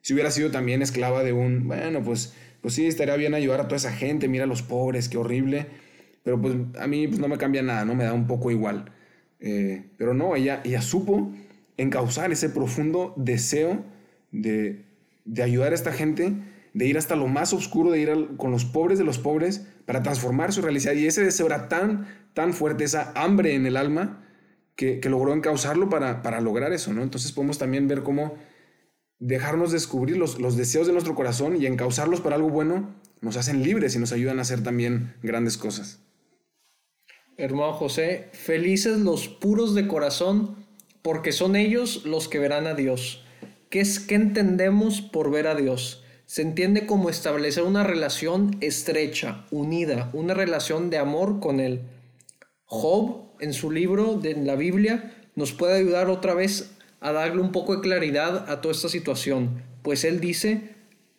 si 0.05 0.13
hubiera 0.13 0.29
sido 0.29 0.51
también 0.51 0.83
esclava 0.83 1.23
de 1.23 1.33
un, 1.33 1.67
bueno, 1.67 2.03
pues, 2.03 2.35
pues 2.61 2.75
sí, 2.75 2.85
estaría 2.85 3.15
bien 3.15 3.33
ayudar 3.33 3.59
a 3.59 3.63
toda 3.63 3.77
esa 3.77 3.91
gente, 3.91 4.27
mira 4.27 4.43
a 4.43 4.47
los 4.47 4.61
pobres, 4.61 5.09
qué 5.09 5.17
horrible, 5.17 5.65
pero 6.21 6.39
pues 6.39 6.53
a 6.79 6.85
mí 6.85 7.07
pues, 7.07 7.19
no 7.19 7.27
me 7.27 7.39
cambia 7.39 7.63
nada, 7.63 7.85
no 7.85 7.95
me 7.95 8.03
da 8.03 8.13
un 8.13 8.27
poco 8.27 8.51
igual. 8.51 8.93
Eh, 9.39 9.85
pero 9.97 10.13
no, 10.13 10.35
ella, 10.35 10.61
ella 10.63 10.83
supo 10.83 11.33
encauzar 11.77 12.31
ese 12.31 12.49
profundo 12.49 13.15
deseo 13.17 13.83
de, 14.41 14.85
de 15.25 15.43
ayudar 15.43 15.71
a 15.71 15.75
esta 15.75 15.91
gente, 15.91 16.33
de 16.73 16.85
ir 16.85 16.97
hasta 16.97 17.15
lo 17.15 17.27
más 17.27 17.53
oscuro, 17.53 17.91
de 17.91 17.99
ir 17.99 18.37
con 18.37 18.51
los 18.51 18.65
pobres 18.65 18.97
de 18.97 19.05
los 19.05 19.17
pobres 19.17 19.67
para 19.85 20.03
transformar 20.03 20.51
su 20.51 20.61
realidad. 20.61 20.93
Y 20.93 21.07
ese 21.07 21.23
deseo 21.23 21.45
era 21.45 21.67
tan, 21.69 22.07
tan 22.33 22.53
fuerte, 22.53 22.83
esa 22.83 23.11
hambre 23.15 23.55
en 23.55 23.65
el 23.65 23.77
alma, 23.77 24.21
que, 24.75 24.99
logró 25.09 25.33
encauzarlo 25.33 25.89
para, 25.89 26.21
para, 26.21 26.41
lograr 26.41 26.73
eso, 26.73 26.93
¿no? 26.93 27.01
Entonces 27.01 27.31
podemos 27.31 27.57
también 27.57 27.87
ver 27.87 28.03
cómo 28.03 28.35
dejarnos 29.19 29.71
descubrir 29.71 30.17
los, 30.17 30.39
los 30.39 30.57
deseos 30.57 30.85
de 30.85 30.93
nuestro 30.93 31.15
corazón 31.15 31.55
y 31.55 31.65
encauzarlos 31.65 32.19
para 32.19 32.35
algo 32.35 32.49
bueno 32.49 32.93
nos 33.21 33.37
hacen 33.37 33.63
libres 33.63 33.95
y 33.95 33.99
nos 33.99 34.11
ayudan 34.11 34.39
a 34.39 34.41
hacer 34.41 34.61
también 34.63 35.15
grandes 35.23 35.57
cosas. 35.57 36.01
Hermano 37.37 37.73
José, 37.73 38.29
felices 38.33 38.99
los 38.99 39.27
puros 39.27 39.75
de 39.75 39.87
corazón, 39.87 40.55
porque 41.01 41.31
son 41.31 41.55
ellos 41.55 42.05
los 42.05 42.27
que 42.27 42.39
verán 42.39 42.67
a 42.67 42.75
Dios. 42.75 43.24
¿Qué 43.75 43.81
es 43.81 43.99
que 43.99 44.15
entendemos 44.15 45.01
por 45.01 45.29
ver 45.29 45.47
a 45.47 45.53
Dios? 45.53 46.01
Se 46.27 46.41
entiende 46.41 46.85
como 46.85 47.09
establecer 47.09 47.65
una 47.65 47.83
relación 47.83 48.55
estrecha, 48.61 49.45
unida, 49.51 50.09
una 50.13 50.33
relación 50.33 50.89
de 50.89 50.97
amor 50.97 51.41
con 51.41 51.59
Él. 51.59 51.81
Job, 52.63 53.33
en 53.41 53.51
su 53.51 53.71
libro 53.71 54.13
de 54.13 54.33
la 54.37 54.55
Biblia, 54.55 55.13
nos 55.35 55.51
puede 55.51 55.77
ayudar 55.77 56.07
otra 56.09 56.33
vez 56.33 56.71
a 57.01 57.11
darle 57.11 57.41
un 57.41 57.51
poco 57.51 57.75
de 57.75 57.81
claridad 57.81 58.49
a 58.49 58.61
toda 58.61 58.73
esta 58.73 58.87
situación, 58.87 59.61
pues 59.81 60.05
él 60.05 60.21
dice, 60.21 60.69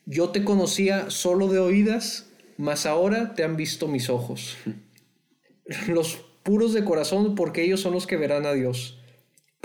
yo 0.07 0.31
te 0.31 0.43
conocía 0.43 1.11
solo 1.11 1.49
de 1.49 1.59
oídas, 1.59 2.31
mas 2.57 2.87
ahora 2.87 3.35
te 3.35 3.45
han 3.45 3.59
visto 3.59 3.87
mis 3.87 4.09
ojos. 4.09 4.57
Los 5.89 6.25
puros 6.43 6.73
de 6.73 6.85
corazón, 6.85 7.35
porque 7.35 7.65
ellos 7.65 7.81
son 7.81 7.93
los 7.93 8.07
que 8.07 8.17
verán 8.17 8.47
a 8.47 8.55
Dios. 8.55 8.99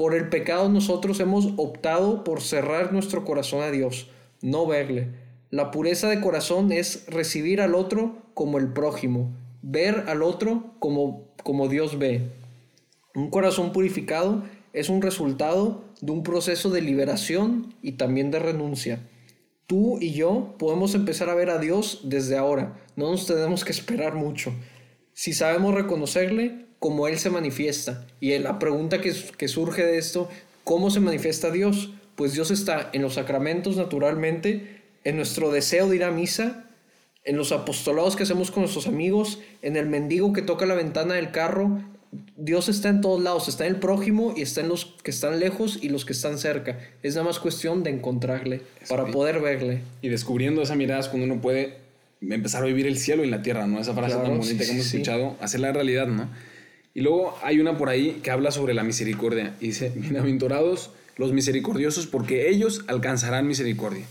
Por 0.01 0.15
el 0.15 0.29
pecado 0.29 0.67
nosotros 0.67 1.19
hemos 1.19 1.53
optado 1.57 2.23
por 2.23 2.41
cerrar 2.41 2.91
nuestro 2.91 3.23
corazón 3.23 3.61
a 3.61 3.69
Dios, 3.69 4.09
no 4.41 4.65
verle. 4.65 5.09
La 5.51 5.69
pureza 5.69 6.09
de 6.09 6.19
corazón 6.19 6.71
es 6.71 7.05
recibir 7.05 7.61
al 7.61 7.75
otro 7.75 8.15
como 8.33 8.57
el 8.57 8.73
prójimo, 8.73 9.29
ver 9.61 10.05
al 10.07 10.23
otro 10.23 10.73
como, 10.79 11.27
como 11.43 11.67
Dios 11.67 11.99
ve. 11.99 12.31
Un 13.13 13.29
corazón 13.29 13.73
purificado 13.73 14.41
es 14.73 14.89
un 14.89 15.03
resultado 15.03 15.83
de 16.01 16.11
un 16.11 16.23
proceso 16.23 16.71
de 16.71 16.81
liberación 16.81 17.75
y 17.83 17.91
también 17.91 18.31
de 18.31 18.39
renuncia. 18.39 19.07
Tú 19.67 19.99
y 20.01 20.13
yo 20.13 20.55
podemos 20.57 20.95
empezar 20.95 21.29
a 21.29 21.35
ver 21.35 21.51
a 21.51 21.59
Dios 21.59 22.01
desde 22.05 22.39
ahora. 22.39 22.75
No 22.95 23.11
nos 23.11 23.27
tenemos 23.27 23.63
que 23.63 23.71
esperar 23.71 24.15
mucho. 24.15 24.51
Si 25.13 25.33
sabemos 25.33 25.75
reconocerle, 25.75 26.70
como 26.81 27.07
Él 27.07 27.19
se 27.19 27.29
manifiesta. 27.29 28.07
Y 28.19 28.35
la 28.39 28.57
pregunta 28.57 29.01
que, 29.01 29.13
que 29.37 29.47
surge 29.47 29.85
de 29.85 29.99
esto, 29.99 30.29
¿cómo 30.63 30.89
se 30.89 30.99
manifiesta 30.99 31.51
Dios? 31.51 31.91
Pues 32.15 32.33
Dios 32.33 32.49
está 32.49 32.89
en 32.91 33.03
los 33.03 33.13
sacramentos 33.13 33.77
naturalmente, 33.77 34.81
en 35.03 35.15
nuestro 35.15 35.51
deseo 35.51 35.87
de 35.87 35.97
ir 35.97 36.03
a 36.03 36.09
misa, 36.09 36.65
en 37.23 37.37
los 37.37 37.51
apostolados 37.51 38.15
que 38.15 38.23
hacemos 38.23 38.49
con 38.49 38.63
nuestros 38.63 38.87
amigos, 38.87 39.37
en 39.61 39.77
el 39.77 39.85
mendigo 39.85 40.33
que 40.33 40.41
toca 40.41 40.65
la 40.65 40.73
ventana 40.73 41.13
del 41.13 41.29
carro, 41.29 41.83
Dios 42.35 42.67
está 42.67 42.89
en 42.89 43.01
todos 43.01 43.21
lados, 43.21 43.47
está 43.47 43.67
en 43.67 43.75
el 43.75 43.79
prójimo 43.79 44.33
y 44.35 44.41
está 44.41 44.61
en 44.61 44.69
los 44.69 44.85
que 45.03 45.11
están 45.11 45.39
lejos 45.39 45.77
y 45.83 45.89
los 45.89 46.03
que 46.03 46.13
están 46.13 46.39
cerca. 46.39 46.79
Es 47.03 47.13
nada 47.13 47.27
más 47.27 47.37
cuestión 47.37 47.83
de 47.83 47.91
encontrarle 47.91 48.63
para 48.89 49.05
poder 49.05 49.39
verle. 49.39 49.81
Y 50.01 50.09
descubriendo 50.09 50.63
esa 50.63 50.73
mirada 50.73 51.01
es 51.01 51.09
cuando 51.09 51.31
uno 51.31 51.43
puede 51.43 51.77
empezar 52.21 52.63
a 52.63 52.65
vivir 52.65 52.87
el 52.87 52.97
cielo 52.97 53.23
y 53.23 53.29
la 53.29 53.43
tierra, 53.43 53.67
¿no? 53.67 53.79
Esa 53.79 53.93
frase 53.93 54.15
tan 54.15 54.39
bonita 54.39 54.65
que 54.65 54.71
hemos 54.71 54.87
escuchado, 54.87 55.37
hacer 55.41 55.59
la 55.59 55.71
realidad, 55.71 56.07
¿no? 56.07 56.27
Y 56.93 57.01
luego 57.01 57.37
hay 57.41 57.59
una 57.59 57.77
por 57.77 57.89
ahí 57.89 58.19
que 58.21 58.31
habla 58.31 58.51
sobre 58.51 58.73
la 58.73 58.83
misericordia 58.83 59.55
y 59.59 59.67
dice, 59.67 59.91
bienaventurados 59.95 60.91
los 61.17 61.33
misericordiosos 61.33 62.07
porque 62.07 62.49
ellos 62.49 62.83
alcanzarán 62.87 63.47
misericordia. 63.47 64.05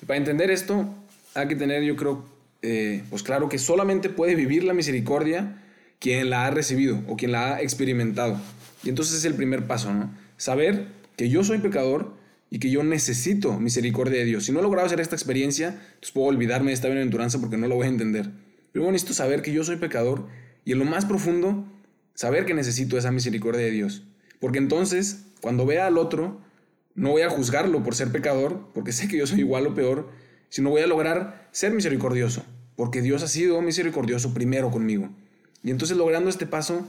Y 0.00 0.06
para 0.06 0.18
entender 0.18 0.50
esto 0.50 0.94
hay 1.34 1.48
que 1.48 1.56
tener, 1.56 1.82
yo 1.82 1.96
creo, 1.96 2.24
eh, 2.62 3.02
pues 3.10 3.22
claro 3.22 3.48
que 3.48 3.58
solamente 3.58 4.08
puede 4.08 4.34
vivir 4.34 4.64
la 4.64 4.72
misericordia 4.72 5.60
quien 5.98 6.30
la 6.30 6.46
ha 6.46 6.50
recibido 6.50 7.02
o 7.08 7.16
quien 7.16 7.32
la 7.32 7.56
ha 7.56 7.62
experimentado. 7.62 8.40
Y 8.82 8.88
entonces 8.88 9.16
es 9.16 9.24
el 9.24 9.34
primer 9.34 9.66
paso, 9.66 9.92
¿no? 9.92 10.14
Saber 10.36 10.86
que 11.16 11.28
yo 11.28 11.44
soy 11.44 11.58
pecador 11.58 12.14
y 12.50 12.58
que 12.58 12.70
yo 12.70 12.84
necesito 12.84 13.58
misericordia 13.58 14.18
de 14.18 14.24
Dios. 14.26 14.44
Si 14.44 14.52
no 14.52 14.60
he 14.60 14.62
logrado 14.62 14.86
hacer 14.86 15.00
esta 15.00 15.16
experiencia, 15.16 15.68
entonces 15.68 16.12
puedo 16.12 16.28
olvidarme 16.28 16.70
de 16.70 16.74
esta 16.74 16.88
bienaventuranza 16.88 17.40
porque 17.40 17.56
no 17.56 17.66
lo 17.66 17.76
voy 17.76 17.86
a 17.86 17.90
entender. 17.90 18.30
Pero 18.72 18.84
necesito 18.92 19.14
saber 19.14 19.42
que 19.42 19.52
yo 19.52 19.64
soy 19.64 19.76
pecador 19.76 20.26
y 20.64 20.72
en 20.72 20.78
lo 20.78 20.84
más 20.84 21.04
profundo, 21.04 21.66
saber 22.14 22.46
que 22.46 22.54
necesito 22.54 22.96
esa 22.96 23.10
misericordia 23.10 23.62
de 23.62 23.70
Dios. 23.70 24.04
Porque 24.40 24.58
entonces, 24.58 25.26
cuando 25.40 25.66
vea 25.66 25.86
al 25.86 25.98
otro, 25.98 26.40
no 26.94 27.10
voy 27.10 27.22
a 27.22 27.30
juzgarlo 27.30 27.82
por 27.82 27.94
ser 27.94 28.12
pecador, 28.12 28.70
porque 28.72 28.92
sé 28.92 29.08
que 29.08 29.18
yo 29.18 29.26
soy 29.26 29.40
igual 29.40 29.66
o 29.66 29.74
peor, 29.74 30.10
sino 30.48 30.70
voy 30.70 30.82
a 30.82 30.86
lograr 30.86 31.48
ser 31.50 31.72
misericordioso, 31.72 32.44
porque 32.76 33.02
Dios 33.02 33.22
ha 33.22 33.28
sido 33.28 33.60
misericordioso 33.60 34.32
primero 34.32 34.70
conmigo. 34.70 35.10
Y 35.62 35.70
entonces 35.70 35.96
logrando 35.96 36.30
este 36.30 36.46
paso, 36.46 36.86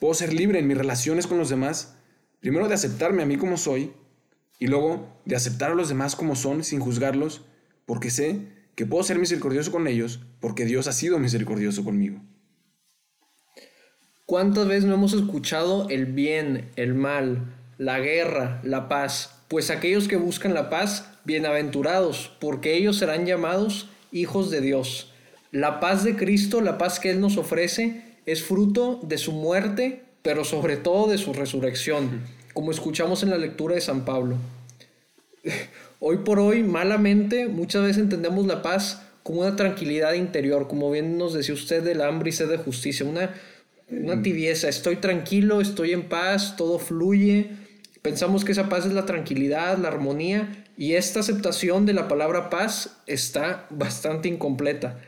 puedo 0.00 0.14
ser 0.14 0.32
libre 0.32 0.58
en 0.58 0.66
mis 0.66 0.76
relaciones 0.78 1.26
con 1.26 1.38
los 1.38 1.50
demás, 1.50 1.94
primero 2.40 2.68
de 2.68 2.74
aceptarme 2.74 3.22
a 3.22 3.26
mí 3.26 3.36
como 3.36 3.56
soy 3.56 3.92
y 4.58 4.66
luego 4.66 5.20
de 5.24 5.36
aceptar 5.36 5.70
a 5.70 5.74
los 5.74 5.88
demás 5.88 6.16
como 6.16 6.36
son 6.36 6.64
sin 6.64 6.80
juzgarlos, 6.80 7.42
porque 7.86 8.10
sé 8.10 8.40
que 8.74 8.86
puedo 8.86 9.04
ser 9.04 9.18
misericordioso 9.18 9.70
con 9.70 9.86
ellos 9.86 10.20
porque 10.40 10.64
Dios 10.64 10.88
ha 10.88 10.92
sido 10.92 11.18
misericordioso 11.18 11.84
conmigo. 11.84 12.20
¿Cuántas 14.26 14.66
veces 14.66 14.86
no 14.86 14.94
hemos 14.94 15.12
escuchado 15.12 15.86
el 15.90 16.06
bien, 16.06 16.70
el 16.76 16.94
mal, 16.94 17.42
la 17.76 18.00
guerra, 18.00 18.58
la 18.64 18.88
paz? 18.88 19.42
Pues 19.48 19.68
aquellos 19.68 20.08
que 20.08 20.16
buscan 20.16 20.54
la 20.54 20.70
paz, 20.70 21.10
bienaventurados, 21.26 22.32
porque 22.40 22.74
ellos 22.74 22.96
serán 22.96 23.26
llamados 23.26 23.90
hijos 24.12 24.50
de 24.50 24.62
Dios. 24.62 25.12
La 25.50 25.78
paz 25.78 26.04
de 26.04 26.16
Cristo, 26.16 26.62
la 26.62 26.78
paz 26.78 27.00
que 27.00 27.10
Él 27.10 27.20
nos 27.20 27.36
ofrece, 27.36 28.16
es 28.24 28.42
fruto 28.42 28.98
de 29.02 29.18
su 29.18 29.32
muerte, 29.32 30.04
pero 30.22 30.44
sobre 30.44 30.78
todo 30.78 31.10
de 31.10 31.18
su 31.18 31.34
resurrección, 31.34 32.22
como 32.54 32.70
escuchamos 32.70 33.22
en 33.22 33.28
la 33.28 33.36
lectura 33.36 33.74
de 33.74 33.82
San 33.82 34.06
Pablo. 34.06 34.36
Hoy 36.00 36.18
por 36.24 36.38
hoy, 36.38 36.62
malamente, 36.62 37.46
muchas 37.48 37.82
veces 37.82 37.98
entendemos 37.98 38.46
la 38.46 38.62
paz 38.62 39.02
como 39.22 39.40
una 39.40 39.56
tranquilidad 39.56 40.14
interior, 40.14 40.66
como 40.66 40.90
bien 40.90 41.18
nos 41.18 41.34
decía 41.34 41.54
usted 41.54 41.82
del 41.82 42.00
hambre 42.00 42.30
y 42.30 42.32
sed 42.32 42.48
de 42.48 42.58
justicia, 42.58 43.06
una, 43.06 43.30
una 43.90 44.22
tibieza, 44.22 44.68
estoy 44.68 44.96
tranquilo, 44.96 45.60
estoy 45.60 45.92
en 45.92 46.08
paz, 46.08 46.56
todo 46.56 46.78
fluye. 46.78 47.50
Pensamos 48.02 48.44
que 48.44 48.52
esa 48.52 48.68
paz 48.68 48.86
es 48.86 48.92
la 48.92 49.06
tranquilidad, 49.06 49.78
la 49.78 49.88
armonía, 49.88 50.64
y 50.76 50.94
esta 50.94 51.20
aceptación 51.20 51.86
de 51.86 51.92
la 51.92 52.08
palabra 52.08 52.50
paz 52.50 52.98
está 53.06 53.66
bastante 53.70 54.28
incompleta. 54.28 55.00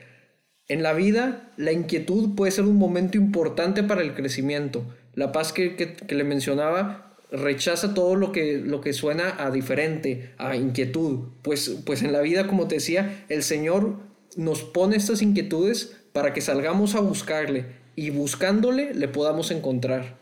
En 0.68 0.82
la 0.82 0.92
vida, 0.92 1.50
la 1.56 1.72
inquietud 1.72 2.34
puede 2.34 2.52
ser 2.52 2.64
un 2.64 2.76
momento 2.76 3.18
importante 3.18 3.82
para 3.82 4.02
el 4.02 4.14
crecimiento. 4.14 4.84
La 5.14 5.32
paz 5.32 5.52
que, 5.52 5.96
le 6.08 6.24
mencionaba 6.24 7.16
rechaza 7.30 7.94
todo 7.94 8.14
lo 8.14 8.32
que, 8.32 8.58
lo 8.58 8.80
que 8.80 8.92
suena 8.92 9.34
a 9.38 9.50
diferente, 9.50 10.32
a 10.38 10.56
inquietud. 10.56 11.28
Pues, 11.42 11.82
pues 11.84 12.02
en 12.02 12.12
la 12.12 12.20
vida, 12.20 12.46
como 12.46 12.68
te 12.68 12.76
decía, 12.76 13.24
el 13.28 13.42
Señor 13.42 14.00
nos 14.36 14.62
pone 14.62 14.96
estas 14.96 15.22
inquietudes 15.22 15.96
para 16.12 16.32
que 16.32 16.40
salgamos 16.40 16.94
a 16.94 17.00
buscarle 17.00 17.85
y 17.96 18.10
buscándole 18.10 18.94
le 18.94 19.08
podamos 19.08 19.50
encontrar. 19.50 20.16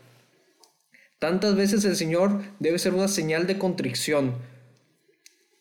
Tantas 1.19 1.57
veces 1.57 1.85
el 1.85 1.97
Señor 1.97 2.41
debe 2.61 2.79
ser 2.79 2.95
una 2.95 3.09
señal 3.09 3.47
de 3.47 3.59
contrición, 3.59 4.37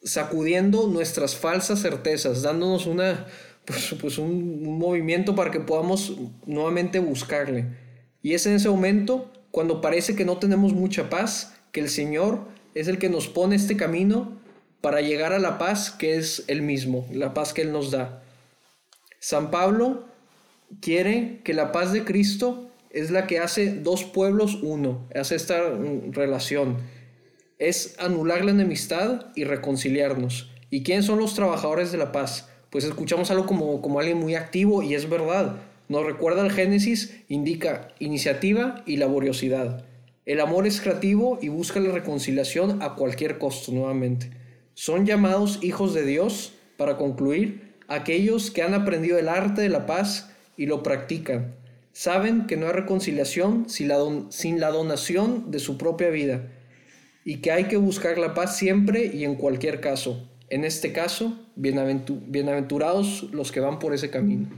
sacudiendo 0.03 0.88
nuestras 0.88 1.36
falsas 1.36 1.82
certezas, 1.82 2.43
dándonos 2.43 2.86
una, 2.86 3.25
pues, 3.65 3.96
pues 4.00 4.17
un, 4.17 4.77
movimiento 4.77 5.36
para 5.36 5.51
que 5.51 5.60
podamos 5.60 6.13
nuevamente 6.46 7.00
buscarle. 7.00 7.65
Y 8.22 8.34
es 8.34 8.46
en 8.46 8.53
ese 8.53 8.70
momento, 8.70 9.32
cuando 9.51 9.82
parece 9.82 10.15
que 10.15 10.25
no 10.25 10.38
tenemos 10.38 10.74
mucha 10.74 11.10
paz, 11.10 11.55
que 11.72 11.79
el 11.79 11.89
Señor 11.89 12.41
es 12.75 12.88
el 12.88 13.00
que 13.00 13.10
nos 13.10 13.27
pone 13.27 13.55
este 13.55 13.75
camino 13.75 14.38
para 14.82 15.01
llegar 15.01 15.34
a 15.34 15.39
la 15.39 15.58
paz 15.58 15.91
que 15.91 16.17
es 16.17 16.43
Él 16.48 16.62
mismo, 16.62 17.08
la 17.12 17.34
paz 17.34 17.53
que 17.53 17.62
Él 17.62 17.72
nos 17.72 17.89
da. 17.89 18.22
San 19.20 19.50
Pablo 19.50 20.12
quiere 20.82 21.42
que 21.44 21.53
la 21.53 21.72
paz 21.72 21.92
de 21.92 22.03
Cristo 22.03 22.70
es 22.89 23.12
la 23.12 23.27
que 23.27 23.39
hace 23.39 23.74
dos 23.74 24.03
pueblos 24.03 24.60
uno, 24.62 25.08
hace 25.15 25.36
esta 25.36 25.70
mm, 25.70 26.13
relación. 26.13 26.77
Es 27.60 27.96
anular 28.00 28.44
la 28.44 28.51
enemistad 28.51 29.27
y 29.36 29.44
reconciliarnos. 29.44 30.51
¿Y 30.70 30.84
quiénes 30.84 31.06
son 31.06 31.20
los 31.20 31.36
trabajadores 31.36 31.92
de 31.92 31.98
la 31.98 32.12
paz? 32.12 32.50
pues 32.74 32.86
escuchamos 32.86 33.30
algo 33.30 33.46
como, 33.46 33.84
como 33.84 34.00
alguien 34.00 34.18
muy 34.18 34.34
activo 34.34 34.82
y 34.82 34.96
es 34.96 35.08
verdad. 35.08 35.58
Nos 35.89 36.08
recuerda 36.08 36.44
el 36.44 36.51
Génesis, 36.51 37.15
indica 37.30 37.89
iniciativa 38.00 38.82
y 38.88 38.98
laboriosidad. 38.98 39.86
El 40.25 40.39
amor 40.39 40.65
es 40.65 40.82
creativo 40.82 41.38
y 41.39 41.50
busca 41.50 41.80
la 41.80 41.92
reconciliación 41.92 42.82
a 42.82 42.96
cualquier 42.96 43.38
costo 43.38 43.72
nuevamente. 43.72 44.32
Son 44.74 45.06
llamados 45.06 45.60
hijos 45.62 45.94
de 45.94 46.03
Dios, 46.03 46.53
para 46.75 46.98
concluir, 46.98 47.75
aquellos 47.88 48.50
que 48.50 48.63
han 48.63 48.74
aprendido 48.74 49.20
el 49.20 49.30
arte 49.30 49.62
de 49.62 49.70
la 49.70 49.86
paz 49.86 50.32
y 50.57 50.65
lo 50.65 50.83
practican. 50.83 51.55
Saben 51.91 52.48
que 52.48 52.57
no 52.57 52.67
hay 52.67 52.74
reconciliación 52.74 53.69
sin 53.69 53.88
la, 53.88 53.98
sin 54.29 54.60
la 54.60 54.69
donación 54.69 55.51
de 55.51 55.60
su 55.60 55.77
propia 55.77 56.10
vida. 56.10 56.50
y 57.25 57.38
que 57.38 57.51
hay 57.51 57.65
que 57.65 57.77
buscar 57.77 58.17
la 58.17 58.33
paz 58.33 58.57
siempre 58.57 59.05
y 59.05 59.24
en 59.24 59.36
cualquier 59.36 59.79
caso. 59.79 60.27
En 60.50 60.65
este 60.65 60.91
caso, 60.91 61.39
bienaventurados 61.55 63.29
los 63.31 63.51
que 63.51 63.62
van 63.62 63.79
por 63.79 63.93
ese 63.93 64.10
camino. 64.10 64.50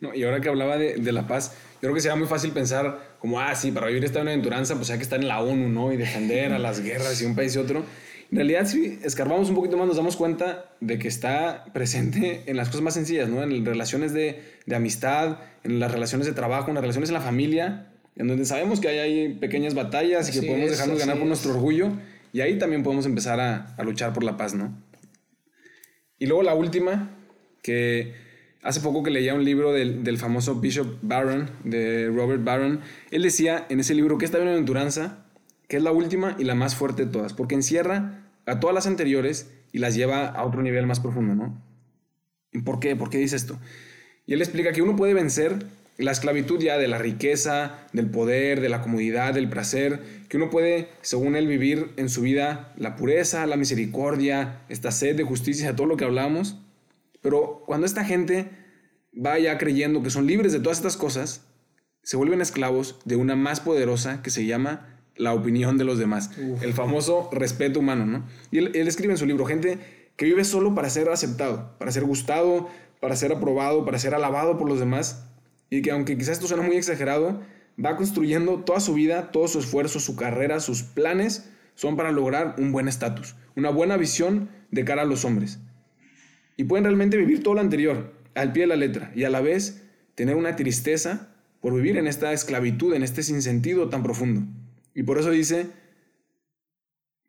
No, 0.00 0.14
y 0.14 0.22
ahora 0.22 0.40
que 0.40 0.48
hablaba 0.48 0.78
de, 0.78 0.94
de, 0.96 1.12
la 1.12 1.26
paz, 1.26 1.52
yo 1.74 1.80
creo 1.80 1.94
que 1.94 2.00
sería 2.00 2.16
muy 2.16 2.28
fácil 2.28 2.52
pensar 2.52 3.16
como, 3.18 3.40
ah, 3.40 3.54
sí, 3.54 3.70
para 3.70 3.88
vivir 3.88 4.04
esta 4.04 4.20
bienaventuranza, 4.20 4.76
pues 4.76 4.90
hay 4.90 4.98
que 4.98 5.04
estar 5.04 5.20
en 5.20 5.28
la 5.28 5.40
ONU, 5.40 5.68
¿no? 5.68 5.92
Y 5.92 5.96
defender 5.96 6.52
a 6.52 6.58
las 6.58 6.80
guerras 6.80 7.20
y 7.22 7.24
un 7.24 7.34
país 7.34 7.54
y 7.54 7.58
otro. 7.58 7.84
En 8.32 8.38
realidad, 8.38 8.66
si 8.66 8.98
escarbamos 9.02 9.50
un 9.50 9.54
poquito 9.54 9.76
más, 9.76 9.86
nos 9.86 9.96
damos 9.96 10.16
cuenta 10.16 10.74
de 10.80 10.98
que 10.98 11.06
está 11.06 11.66
presente 11.74 12.44
en 12.46 12.56
las 12.56 12.68
cosas 12.68 12.80
más 12.80 12.94
sencillas, 12.94 13.28
¿no? 13.28 13.42
En 13.42 13.62
relaciones 13.66 14.14
de, 14.14 14.42
de 14.64 14.74
amistad, 14.74 15.40
en 15.64 15.78
las 15.78 15.92
relaciones 15.92 16.26
de 16.26 16.32
trabajo, 16.32 16.68
en 16.68 16.74
las 16.76 16.80
relaciones 16.80 17.10
en 17.10 17.14
la 17.14 17.20
familia, 17.20 17.92
en 18.16 18.28
donde 18.28 18.46
sabemos 18.46 18.80
que 18.80 18.88
hay, 18.88 18.98
hay 18.98 19.34
pequeñas 19.34 19.74
batallas 19.74 20.30
y 20.30 20.40
que 20.40 20.46
podemos 20.46 20.70
dejarnos 20.70 20.98
ganar 20.98 21.18
por 21.18 21.26
nuestro 21.26 21.52
orgullo. 21.52 21.92
Y 22.32 22.40
ahí 22.40 22.58
también 22.58 22.82
podemos 22.82 23.04
empezar 23.04 23.38
a, 23.38 23.74
a 23.76 23.82
luchar 23.82 24.14
por 24.14 24.24
la 24.24 24.38
paz, 24.38 24.54
¿no? 24.54 24.74
Y 26.18 26.24
luego 26.24 26.42
la 26.42 26.54
última, 26.54 27.10
que 27.62 28.14
hace 28.62 28.80
poco 28.80 29.02
que 29.02 29.10
leía 29.10 29.34
un 29.34 29.44
libro 29.44 29.74
del, 29.74 30.04
del, 30.04 30.16
famoso 30.16 30.58
Bishop 30.58 31.00
Barron, 31.02 31.50
de 31.64 32.06
Robert 32.06 32.42
Barron, 32.42 32.80
él 33.10 33.24
decía 33.24 33.66
en 33.68 33.80
ese 33.80 33.94
libro 33.94 34.16
que 34.16 34.24
esta 34.24 34.38
bienaventuranza, 34.38 35.26
que 35.68 35.76
es 35.76 35.82
la 35.82 35.92
última 35.92 36.34
y 36.38 36.44
la 36.44 36.54
más 36.54 36.74
fuerte 36.74 37.04
de 37.04 37.12
todas, 37.12 37.34
porque 37.34 37.54
encierra 37.54 38.21
a 38.46 38.60
todas 38.60 38.74
las 38.74 38.86
anteriores 38.86 39.50
y 39.72 39.78
las 39.78 39.94
lleva 39.94 40.26
a 40.26 40.44
otro 40.44 40.62
nivel 40.62 40.86
más 40.86 41.00
profundo, 41.00 41.34
¿no? 41.34 41.62
¿Y 42.52 42.60
por 42.60 42.80
qué? 42.80 42.96
¿Por 42.96 43.10
qué 43.10 43.18
dice 43.18 43.36
esto? 43.36 43.58
Y 44.26 44.34
él 44.34 44.42
explica 44.42 44.72
que 44.72 44.82
uno 44.82 44.96
puede 44.96 45.14
vencer 45.14 45.66
la 45.98 46.12
esclavitud 46.12 46.60
ya 46.60 46.78
de 46.78 46.88
la 46.88 46.98
riqueza, 46.98 47.86
del 47.92 48.10
poder, 48.10 48.60
de 48.60 48.68
la 48.68 48.80
comodidad, 48.80 49.34
del 49.34 49.48
placer, 49.48 50.02
que 50.28 50.36
uno 50.36 50.50
puede, 50.50 50.88
según 51.02 51.36
él, 51.36 51.46
vivir 51.46 51.92
en 51.96 52.08
su 52.08 52.22
vida 52.22 52.72
la 52.76 52.96
pureza, 52.96 53.46
la 53.46 53.56
misericordia, 53.56 54.62
esta 54.68 54.90
sed 54.90 55.16
de 55.16 55.24
justicia, 55.24 55.76
todo 55.76 55.86
lo 55.86 55.96
que 55.96 56.04
hablamos. 56.04 56.58
Pero 57.20 57.62
cuando 57.66 57.86
esta 57.86 58.04
gente 58.04 58.50
va 59.14 59.38
ya 59.38 59.58
creyendo 59.58 60.02
que 60.02 60.10
son 60.10 60.26
libres 60.26 60.52
de 60.52 60.60
todas 60.60 60.78
estas 60.78 60.96
cosas, 60.96 61.46
se 62.02 62.16
vuelven 62.16 62.40
esclavos 62.40 62.98
de 63.04 63.16
una 63.16 63.36
más 63.36 63.60
poderosa 63.60 64.22
que 64.22 64.30
se 64.30 64.46
llama 64.46 65.01
la 65.16 65.34
opinión 65.34 65.78
de 65.78 65.84
los 65.84 65.98
demás, 65.98 66.30
el 66.62 66.72
famoso 66.72 67.28
respeto 67.32 67.80
humano, 67.80 68.06
¿no? 68.06 68.24
Y 68.50 68.58
él, 68.58 68.70
él 68.74 68.88
escribe 68.88 69.12
en 69.12 69.18
su 69.18 69.26
libro, 69.26 69.44
gente 69.44 69.78
que 70.16 70.24
vive 70.24 70.44
solo 70.44 70.74
para 70.74 70.90
ser 70.90 71.08
aceptado, 71.08 71.74
para 71.78 71.92
ser 71.92 72.04
gustado, 72.04 72.68
para 73.00 73.16
ser 73.16 73.32
aprobado, 73.32 73.84
para 73.84 73.98
ser 73.98 74.14
alabado 74.14 74.56
por 74.58 74.68
los 74.68 74.78
demás, 74.78 75.24
y 75.70 75.82
que 75.82 75.90
aunque 75.90 76.16
quizás 76.16 76.34
esto 76.34 76.46
suena 76.46 76.62
muy 76.62 76.76
exagerado, 76.76 77.40
va 77.82 77.96
construyendo 77.96 78.60
toda 78.60 78.80
su 78.80 78.94
vida, 78.94 79.30
todo 79.32 79.48
su 79.48 79.58
esfuerzo, 79.58 80.00
su 80.00 80.16
carrera, 80.16 80.60
sus 80.60 80.82
planes 80.82 81.50
son 81.74 81.96
para 81.96 82.12
lograr 82.12 82.56
un 82.58 82.72
buen 82.72 82.88
estatus, 82.88 83.34
una 83.56 83.70
buena 83.70 83.96
visión 83.96 84.50
de 84.70 84.84
cara 84.84 85.02
a 85.02 85.06
los 85.06 85.24
hombres. 85.24 85.58
Y 86.56 86.64
pueden 86.64 86.84
realmente 86.84 87.16
vivir 87.16 87.42
todo 87.42 87.54
lo 87.54 87.60
anterior, 87.60 88.12
al 88.34 88.52
pie 88.52 88.64
de 88.64 88.66
la 88.68 88.76
letra, 88.76 89.10
y 89.14 89.24
a 89.24 89.30
la 89.30 89.40
vez 89.40 89.82
tener 90.14 90.36
una 90.36 90.56
tristeza 90.56 91.34
por 91.60 91.74
vivir 91.74 91.96
en 91.96 92.06
esta 92.06 92.32
esclavitud, 92.32 92.94
en 92.94 93.02
este 93.02 93.22
sinsentido 93.22 93.88
tan 93.88 94.02
profundo. 94.02 94.42
Y 94.94 95.02
por 95.04 95.18
eso 95.18 95.30
dice 95.30 95.66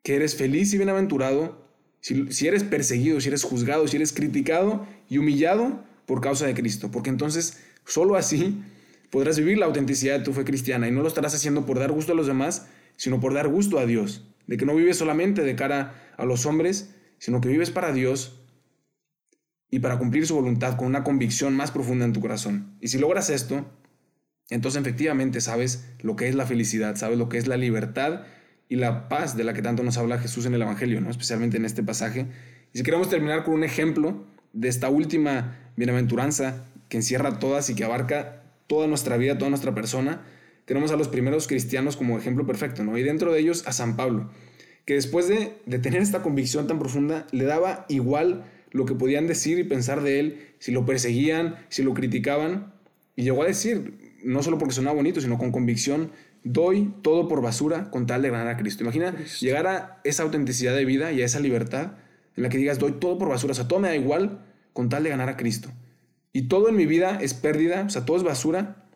que 0.02 0.16
eres 0.16 0.36
feliz 0.36 0.72
y 0.74 0.76
bienaventurado 0.76 1.64
si, 2.00 2.46
eres 2.46 2.64
perseguido, 2.64 3.20
si 3.20 3.28
eres 3.28 3.44
juzgado, 3.44 3.88
si 3.88 3.96
eres 3.96 4.12
criticado 4.12 4.86
y 5.08 5.18
humillado 5.18 5.82
por 6.04 6.20
causa 6.20 6.46
de 6.46 6.52
Cristo, 6.52 6.90
porque 6.90 7.08
entonces 7.08 7.58
Solo 7.86 8.16
así 8.16 8.62
podrás 9.10 9.38
vivir 9.38 9.58
la 9.58 9.66
autenticidad 9.66 10.18
de 10.18 10.24
tu 10.24 10.32
fe 10.32 10.44
cristiana 10.44 10.88
y 10.88 10.90
no 10.90 11.02
lo 11.02 11.08
estarás 11.08 11.34
haciendo 11.34 11.66
por 11.66 11.78
dar 11.78 11.92
gusto 11.92 12.12
a 12.12 12.14
los 12.14 12.26
demás, 12.26 12.66
sino 12.96 13.20
por 13.20 13.34
dar 13.34 13.48
gusto 13.48 13.78
a 13.78 13.86
Dios. 13.86 14.26
De 14.46 14.56
que 14.56 14.66
no 14.66 14.74
vives 14.74 14.98
solamente 14.98 15.42
de 15.42 15.56
cara 15.56 16.12
a 16.16 16.24
los 16.24 16.46
hombres, 16.46 16.94
sino 17.18 17.40
que 17.40 17.48
vives 17.48 17.70
para 17.70 17.92
Dios 17.92 18.40
y 19.70 19.80
para 19.80 19.98
cumplir 19.98 20.26
su 20.26 20.34
voluntad 20.34 20.76
con 20.76 20.86
una 20.86 21.04
convicción 21.04 21.54
más 21.54 21.70
profunda 21.70 22.04
en 22.04 22.12
tu 22.12 22.20
corazón. 22.20 22.76
Y 22.80 22.88
si 22.88 22.98
logras 22.98 23.30
esto, 23.30 23.66
entonces 24.50 24.80
efectivamente 24.80 25.40
sabes 25.40 25.88
lo 26.00 26.16
que 26.16 26.28
es 26.28 26.34
la 26.34 26.46
felicidad, 26.46 26.96
sabes 26.96 27.18
lo 27.18 27.28
que 27.28 27.38
es 27.38 27.46
la 27.46 27.56
libertad 27.56 28.22
y 28.68 28.76
la 28.76 29.08
paz 29.08 29.36
de 29.36 29.44
la 29.44 29.54
que 29.54 29.62
tanto 29.62 29.82
nos 29.82 29.96
habla 29.96 30.18
Jesús 30.18 30.46
en 30.46 30.54
el 30.54 30.62
Evangelio, 30.62 31.00
¿no? 31.00 31.10
especialmente 31.10 31.56
en 31.56 31.64
este 31.64 31.82
pasaje. 31.82 32.26
Y 32.72 32.78
si 32.78 32.84
queremos 32.84 33.08
terminar 33.08 33.44
con 33.44 33.54
un 33.54 33.64
ejemplo 33.64 34.26
de 34.52 34.68
esta 34.68 34.88
última 34.88 35.72
bienaventuranza 35.76 36.66
que 36.88 36.98
encierra 36.98 37.38
todas 37.38 37.70
y 37.70 37.74
que 37.74 37.84
abarca 37.84 38.42
toda 38.66 38.86
nuestra 38.86 39.16
vida, 39.16 39.38
toda 39.38 39.50
nuestra 39.50 39.74
persona, 39.74 40.22
tenemos 40.64 40.90
a 40.92 40.96
los 40.96 41.08
primeros 41.08 41.46
cristianos 41.46 41.96
como 41.96 42.18
ejemplo 42.18 42.46
perfecto, 42.46 42.84
¿no? 42.84 42.96
Y 42.96 43.02
dentro 43.02 43.32
de 43.32 43.40
ellos 43.40 43.66
a 43.66 43.72
San 43.72 43.96
Pablo, 43.96 44.30
que 44.86 44.94
después 44.94 45.28
de, 45.28 45.52
de 45.66 45.78
tener 45.78 46.00
esta 46.00 46.22
convicción 46.22 46.66
tan 46.66 46.78
profunda, 46.78 47.26
le 47.32 47.44
daba 47.44 47.84
igual 47.88 48.44
lo 48.70 48.86
que 48.86 48.94
podían 48.94 49.26
decir 49.26 49.58
y 49.58 49.64
pensar 49.64 50.02
de 50.02 50.20
él, 50.20 50.54
si 50.58 50.72
lo 50.72 50.84
perseguían, 50.86 51.56
si 51.68 51.82
lo 51.82 51.94
criticaban, 51.94 52.72
y 53.16 53.22
llegó 53.22 53.42
a 53.42 53.46
decir, 53.46 54.03
no 54.24 54.42
solo 54.42 54.58
porque 54.58 54.74
sonaba 54.74 54.96
bonito, 54.96 55.20
sino 55.20 55.38
con 55.38 55.52
convicción, 55.52 56.10
doy 56.42 56.92
todo 57.02 57.28
por 57.28 57.42
basura 57.42 57.90
con 57.90 58.06
tal 58.06 58.22
de 58.22 58.30
ganar 58.30 58.48
a 58.48 58.56
Cristo. 58.56 58.82
Imagina 58.82 59.14
llegar 59.40 59.66
a 59.66 60.00
esa 60.04 60.22
autenticidad 60.22 60.74
de 60.74 60.84
vida 60.84 61.12
y 61.12 61.22
a 61.22 61.24
esa 61.24 61.40
libertad 61.40 61.92
en 62.36 62.42
la 62.42 62.48
que 62.48 62.58
digas, 62.58 62.78
doy 62.78 62.92
todo 62.92 63.18
por 63.18 63.28
basura, 63.28 63.52
o 63.52 63.54
sea, 63.54 63.68
todo 63.68 63.78
me 63.78 63.88
da 63.88 63.96
igual 63.96 64.44
con 64.72 64.88
tal 64.88 65.04
de 65.04 65.10
ganar 65.10 65.28
a 65.28 65.36
Cristo. 65.36 65.70
Y 66.32 66.48
todo 66.48 66.68
en 66.68 66.76
mi 66.76 66.86
vida 66.86 67.18
es 67.20 67.32
pérdida, 67.32 67.84
o 67.86 67.90
sea, 67.90 68.04
todo 68.04 68.16
es 68.16 68.22
basura, 68.24 68.88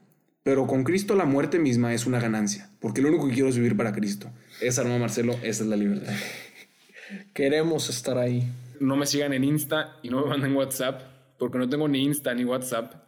pero 0.42 0.66
con 0.66 0.82
Cristo 0.82 1.14
la 1.14 1.24
muerte 1.24 1.58
misma 1.58 1.94
es 1.94 2.06
una 2.06 2.18
ganancia, 2.18 2.70
porque 2.80 3.00
lo 3.00 3.08
único 3.08 3.28
que 3.28 3.34
quiero 3.34 3.48
es 3.48 3.56
vivir 3.56 3.76
para 3.76 3.92
Cristo. 3.92 4.30
Esa, 4.60 4.80
hermano 4.80 5.00
Marcelo, 5.00 5.34
esa 5.42 5.62
es 5.62 5.68
la 5.68 5.76
libertad. 5.76 6.12
Queremos 7.34 7.88
estar 7.90 8.18
ahí. 8.18 8.50
No 8.80 8.96
me 8.96 9.06
sigan 9.06 9.32
en 9.32 9.44
Insta 9.44 9.96
y 10.02 10.10
no 10.10 10.22
me 10.22 10.30
manden 10.30 10.56
WhatsApp, 10.56 11.02
porque 11.38 11.58
no 11.58 11.68
tengo 11.68 11.86
ni 11.86 12.02
Insta 12.02 12.34
ni 12.34 12.44
WhatsApp, 12.44 13.07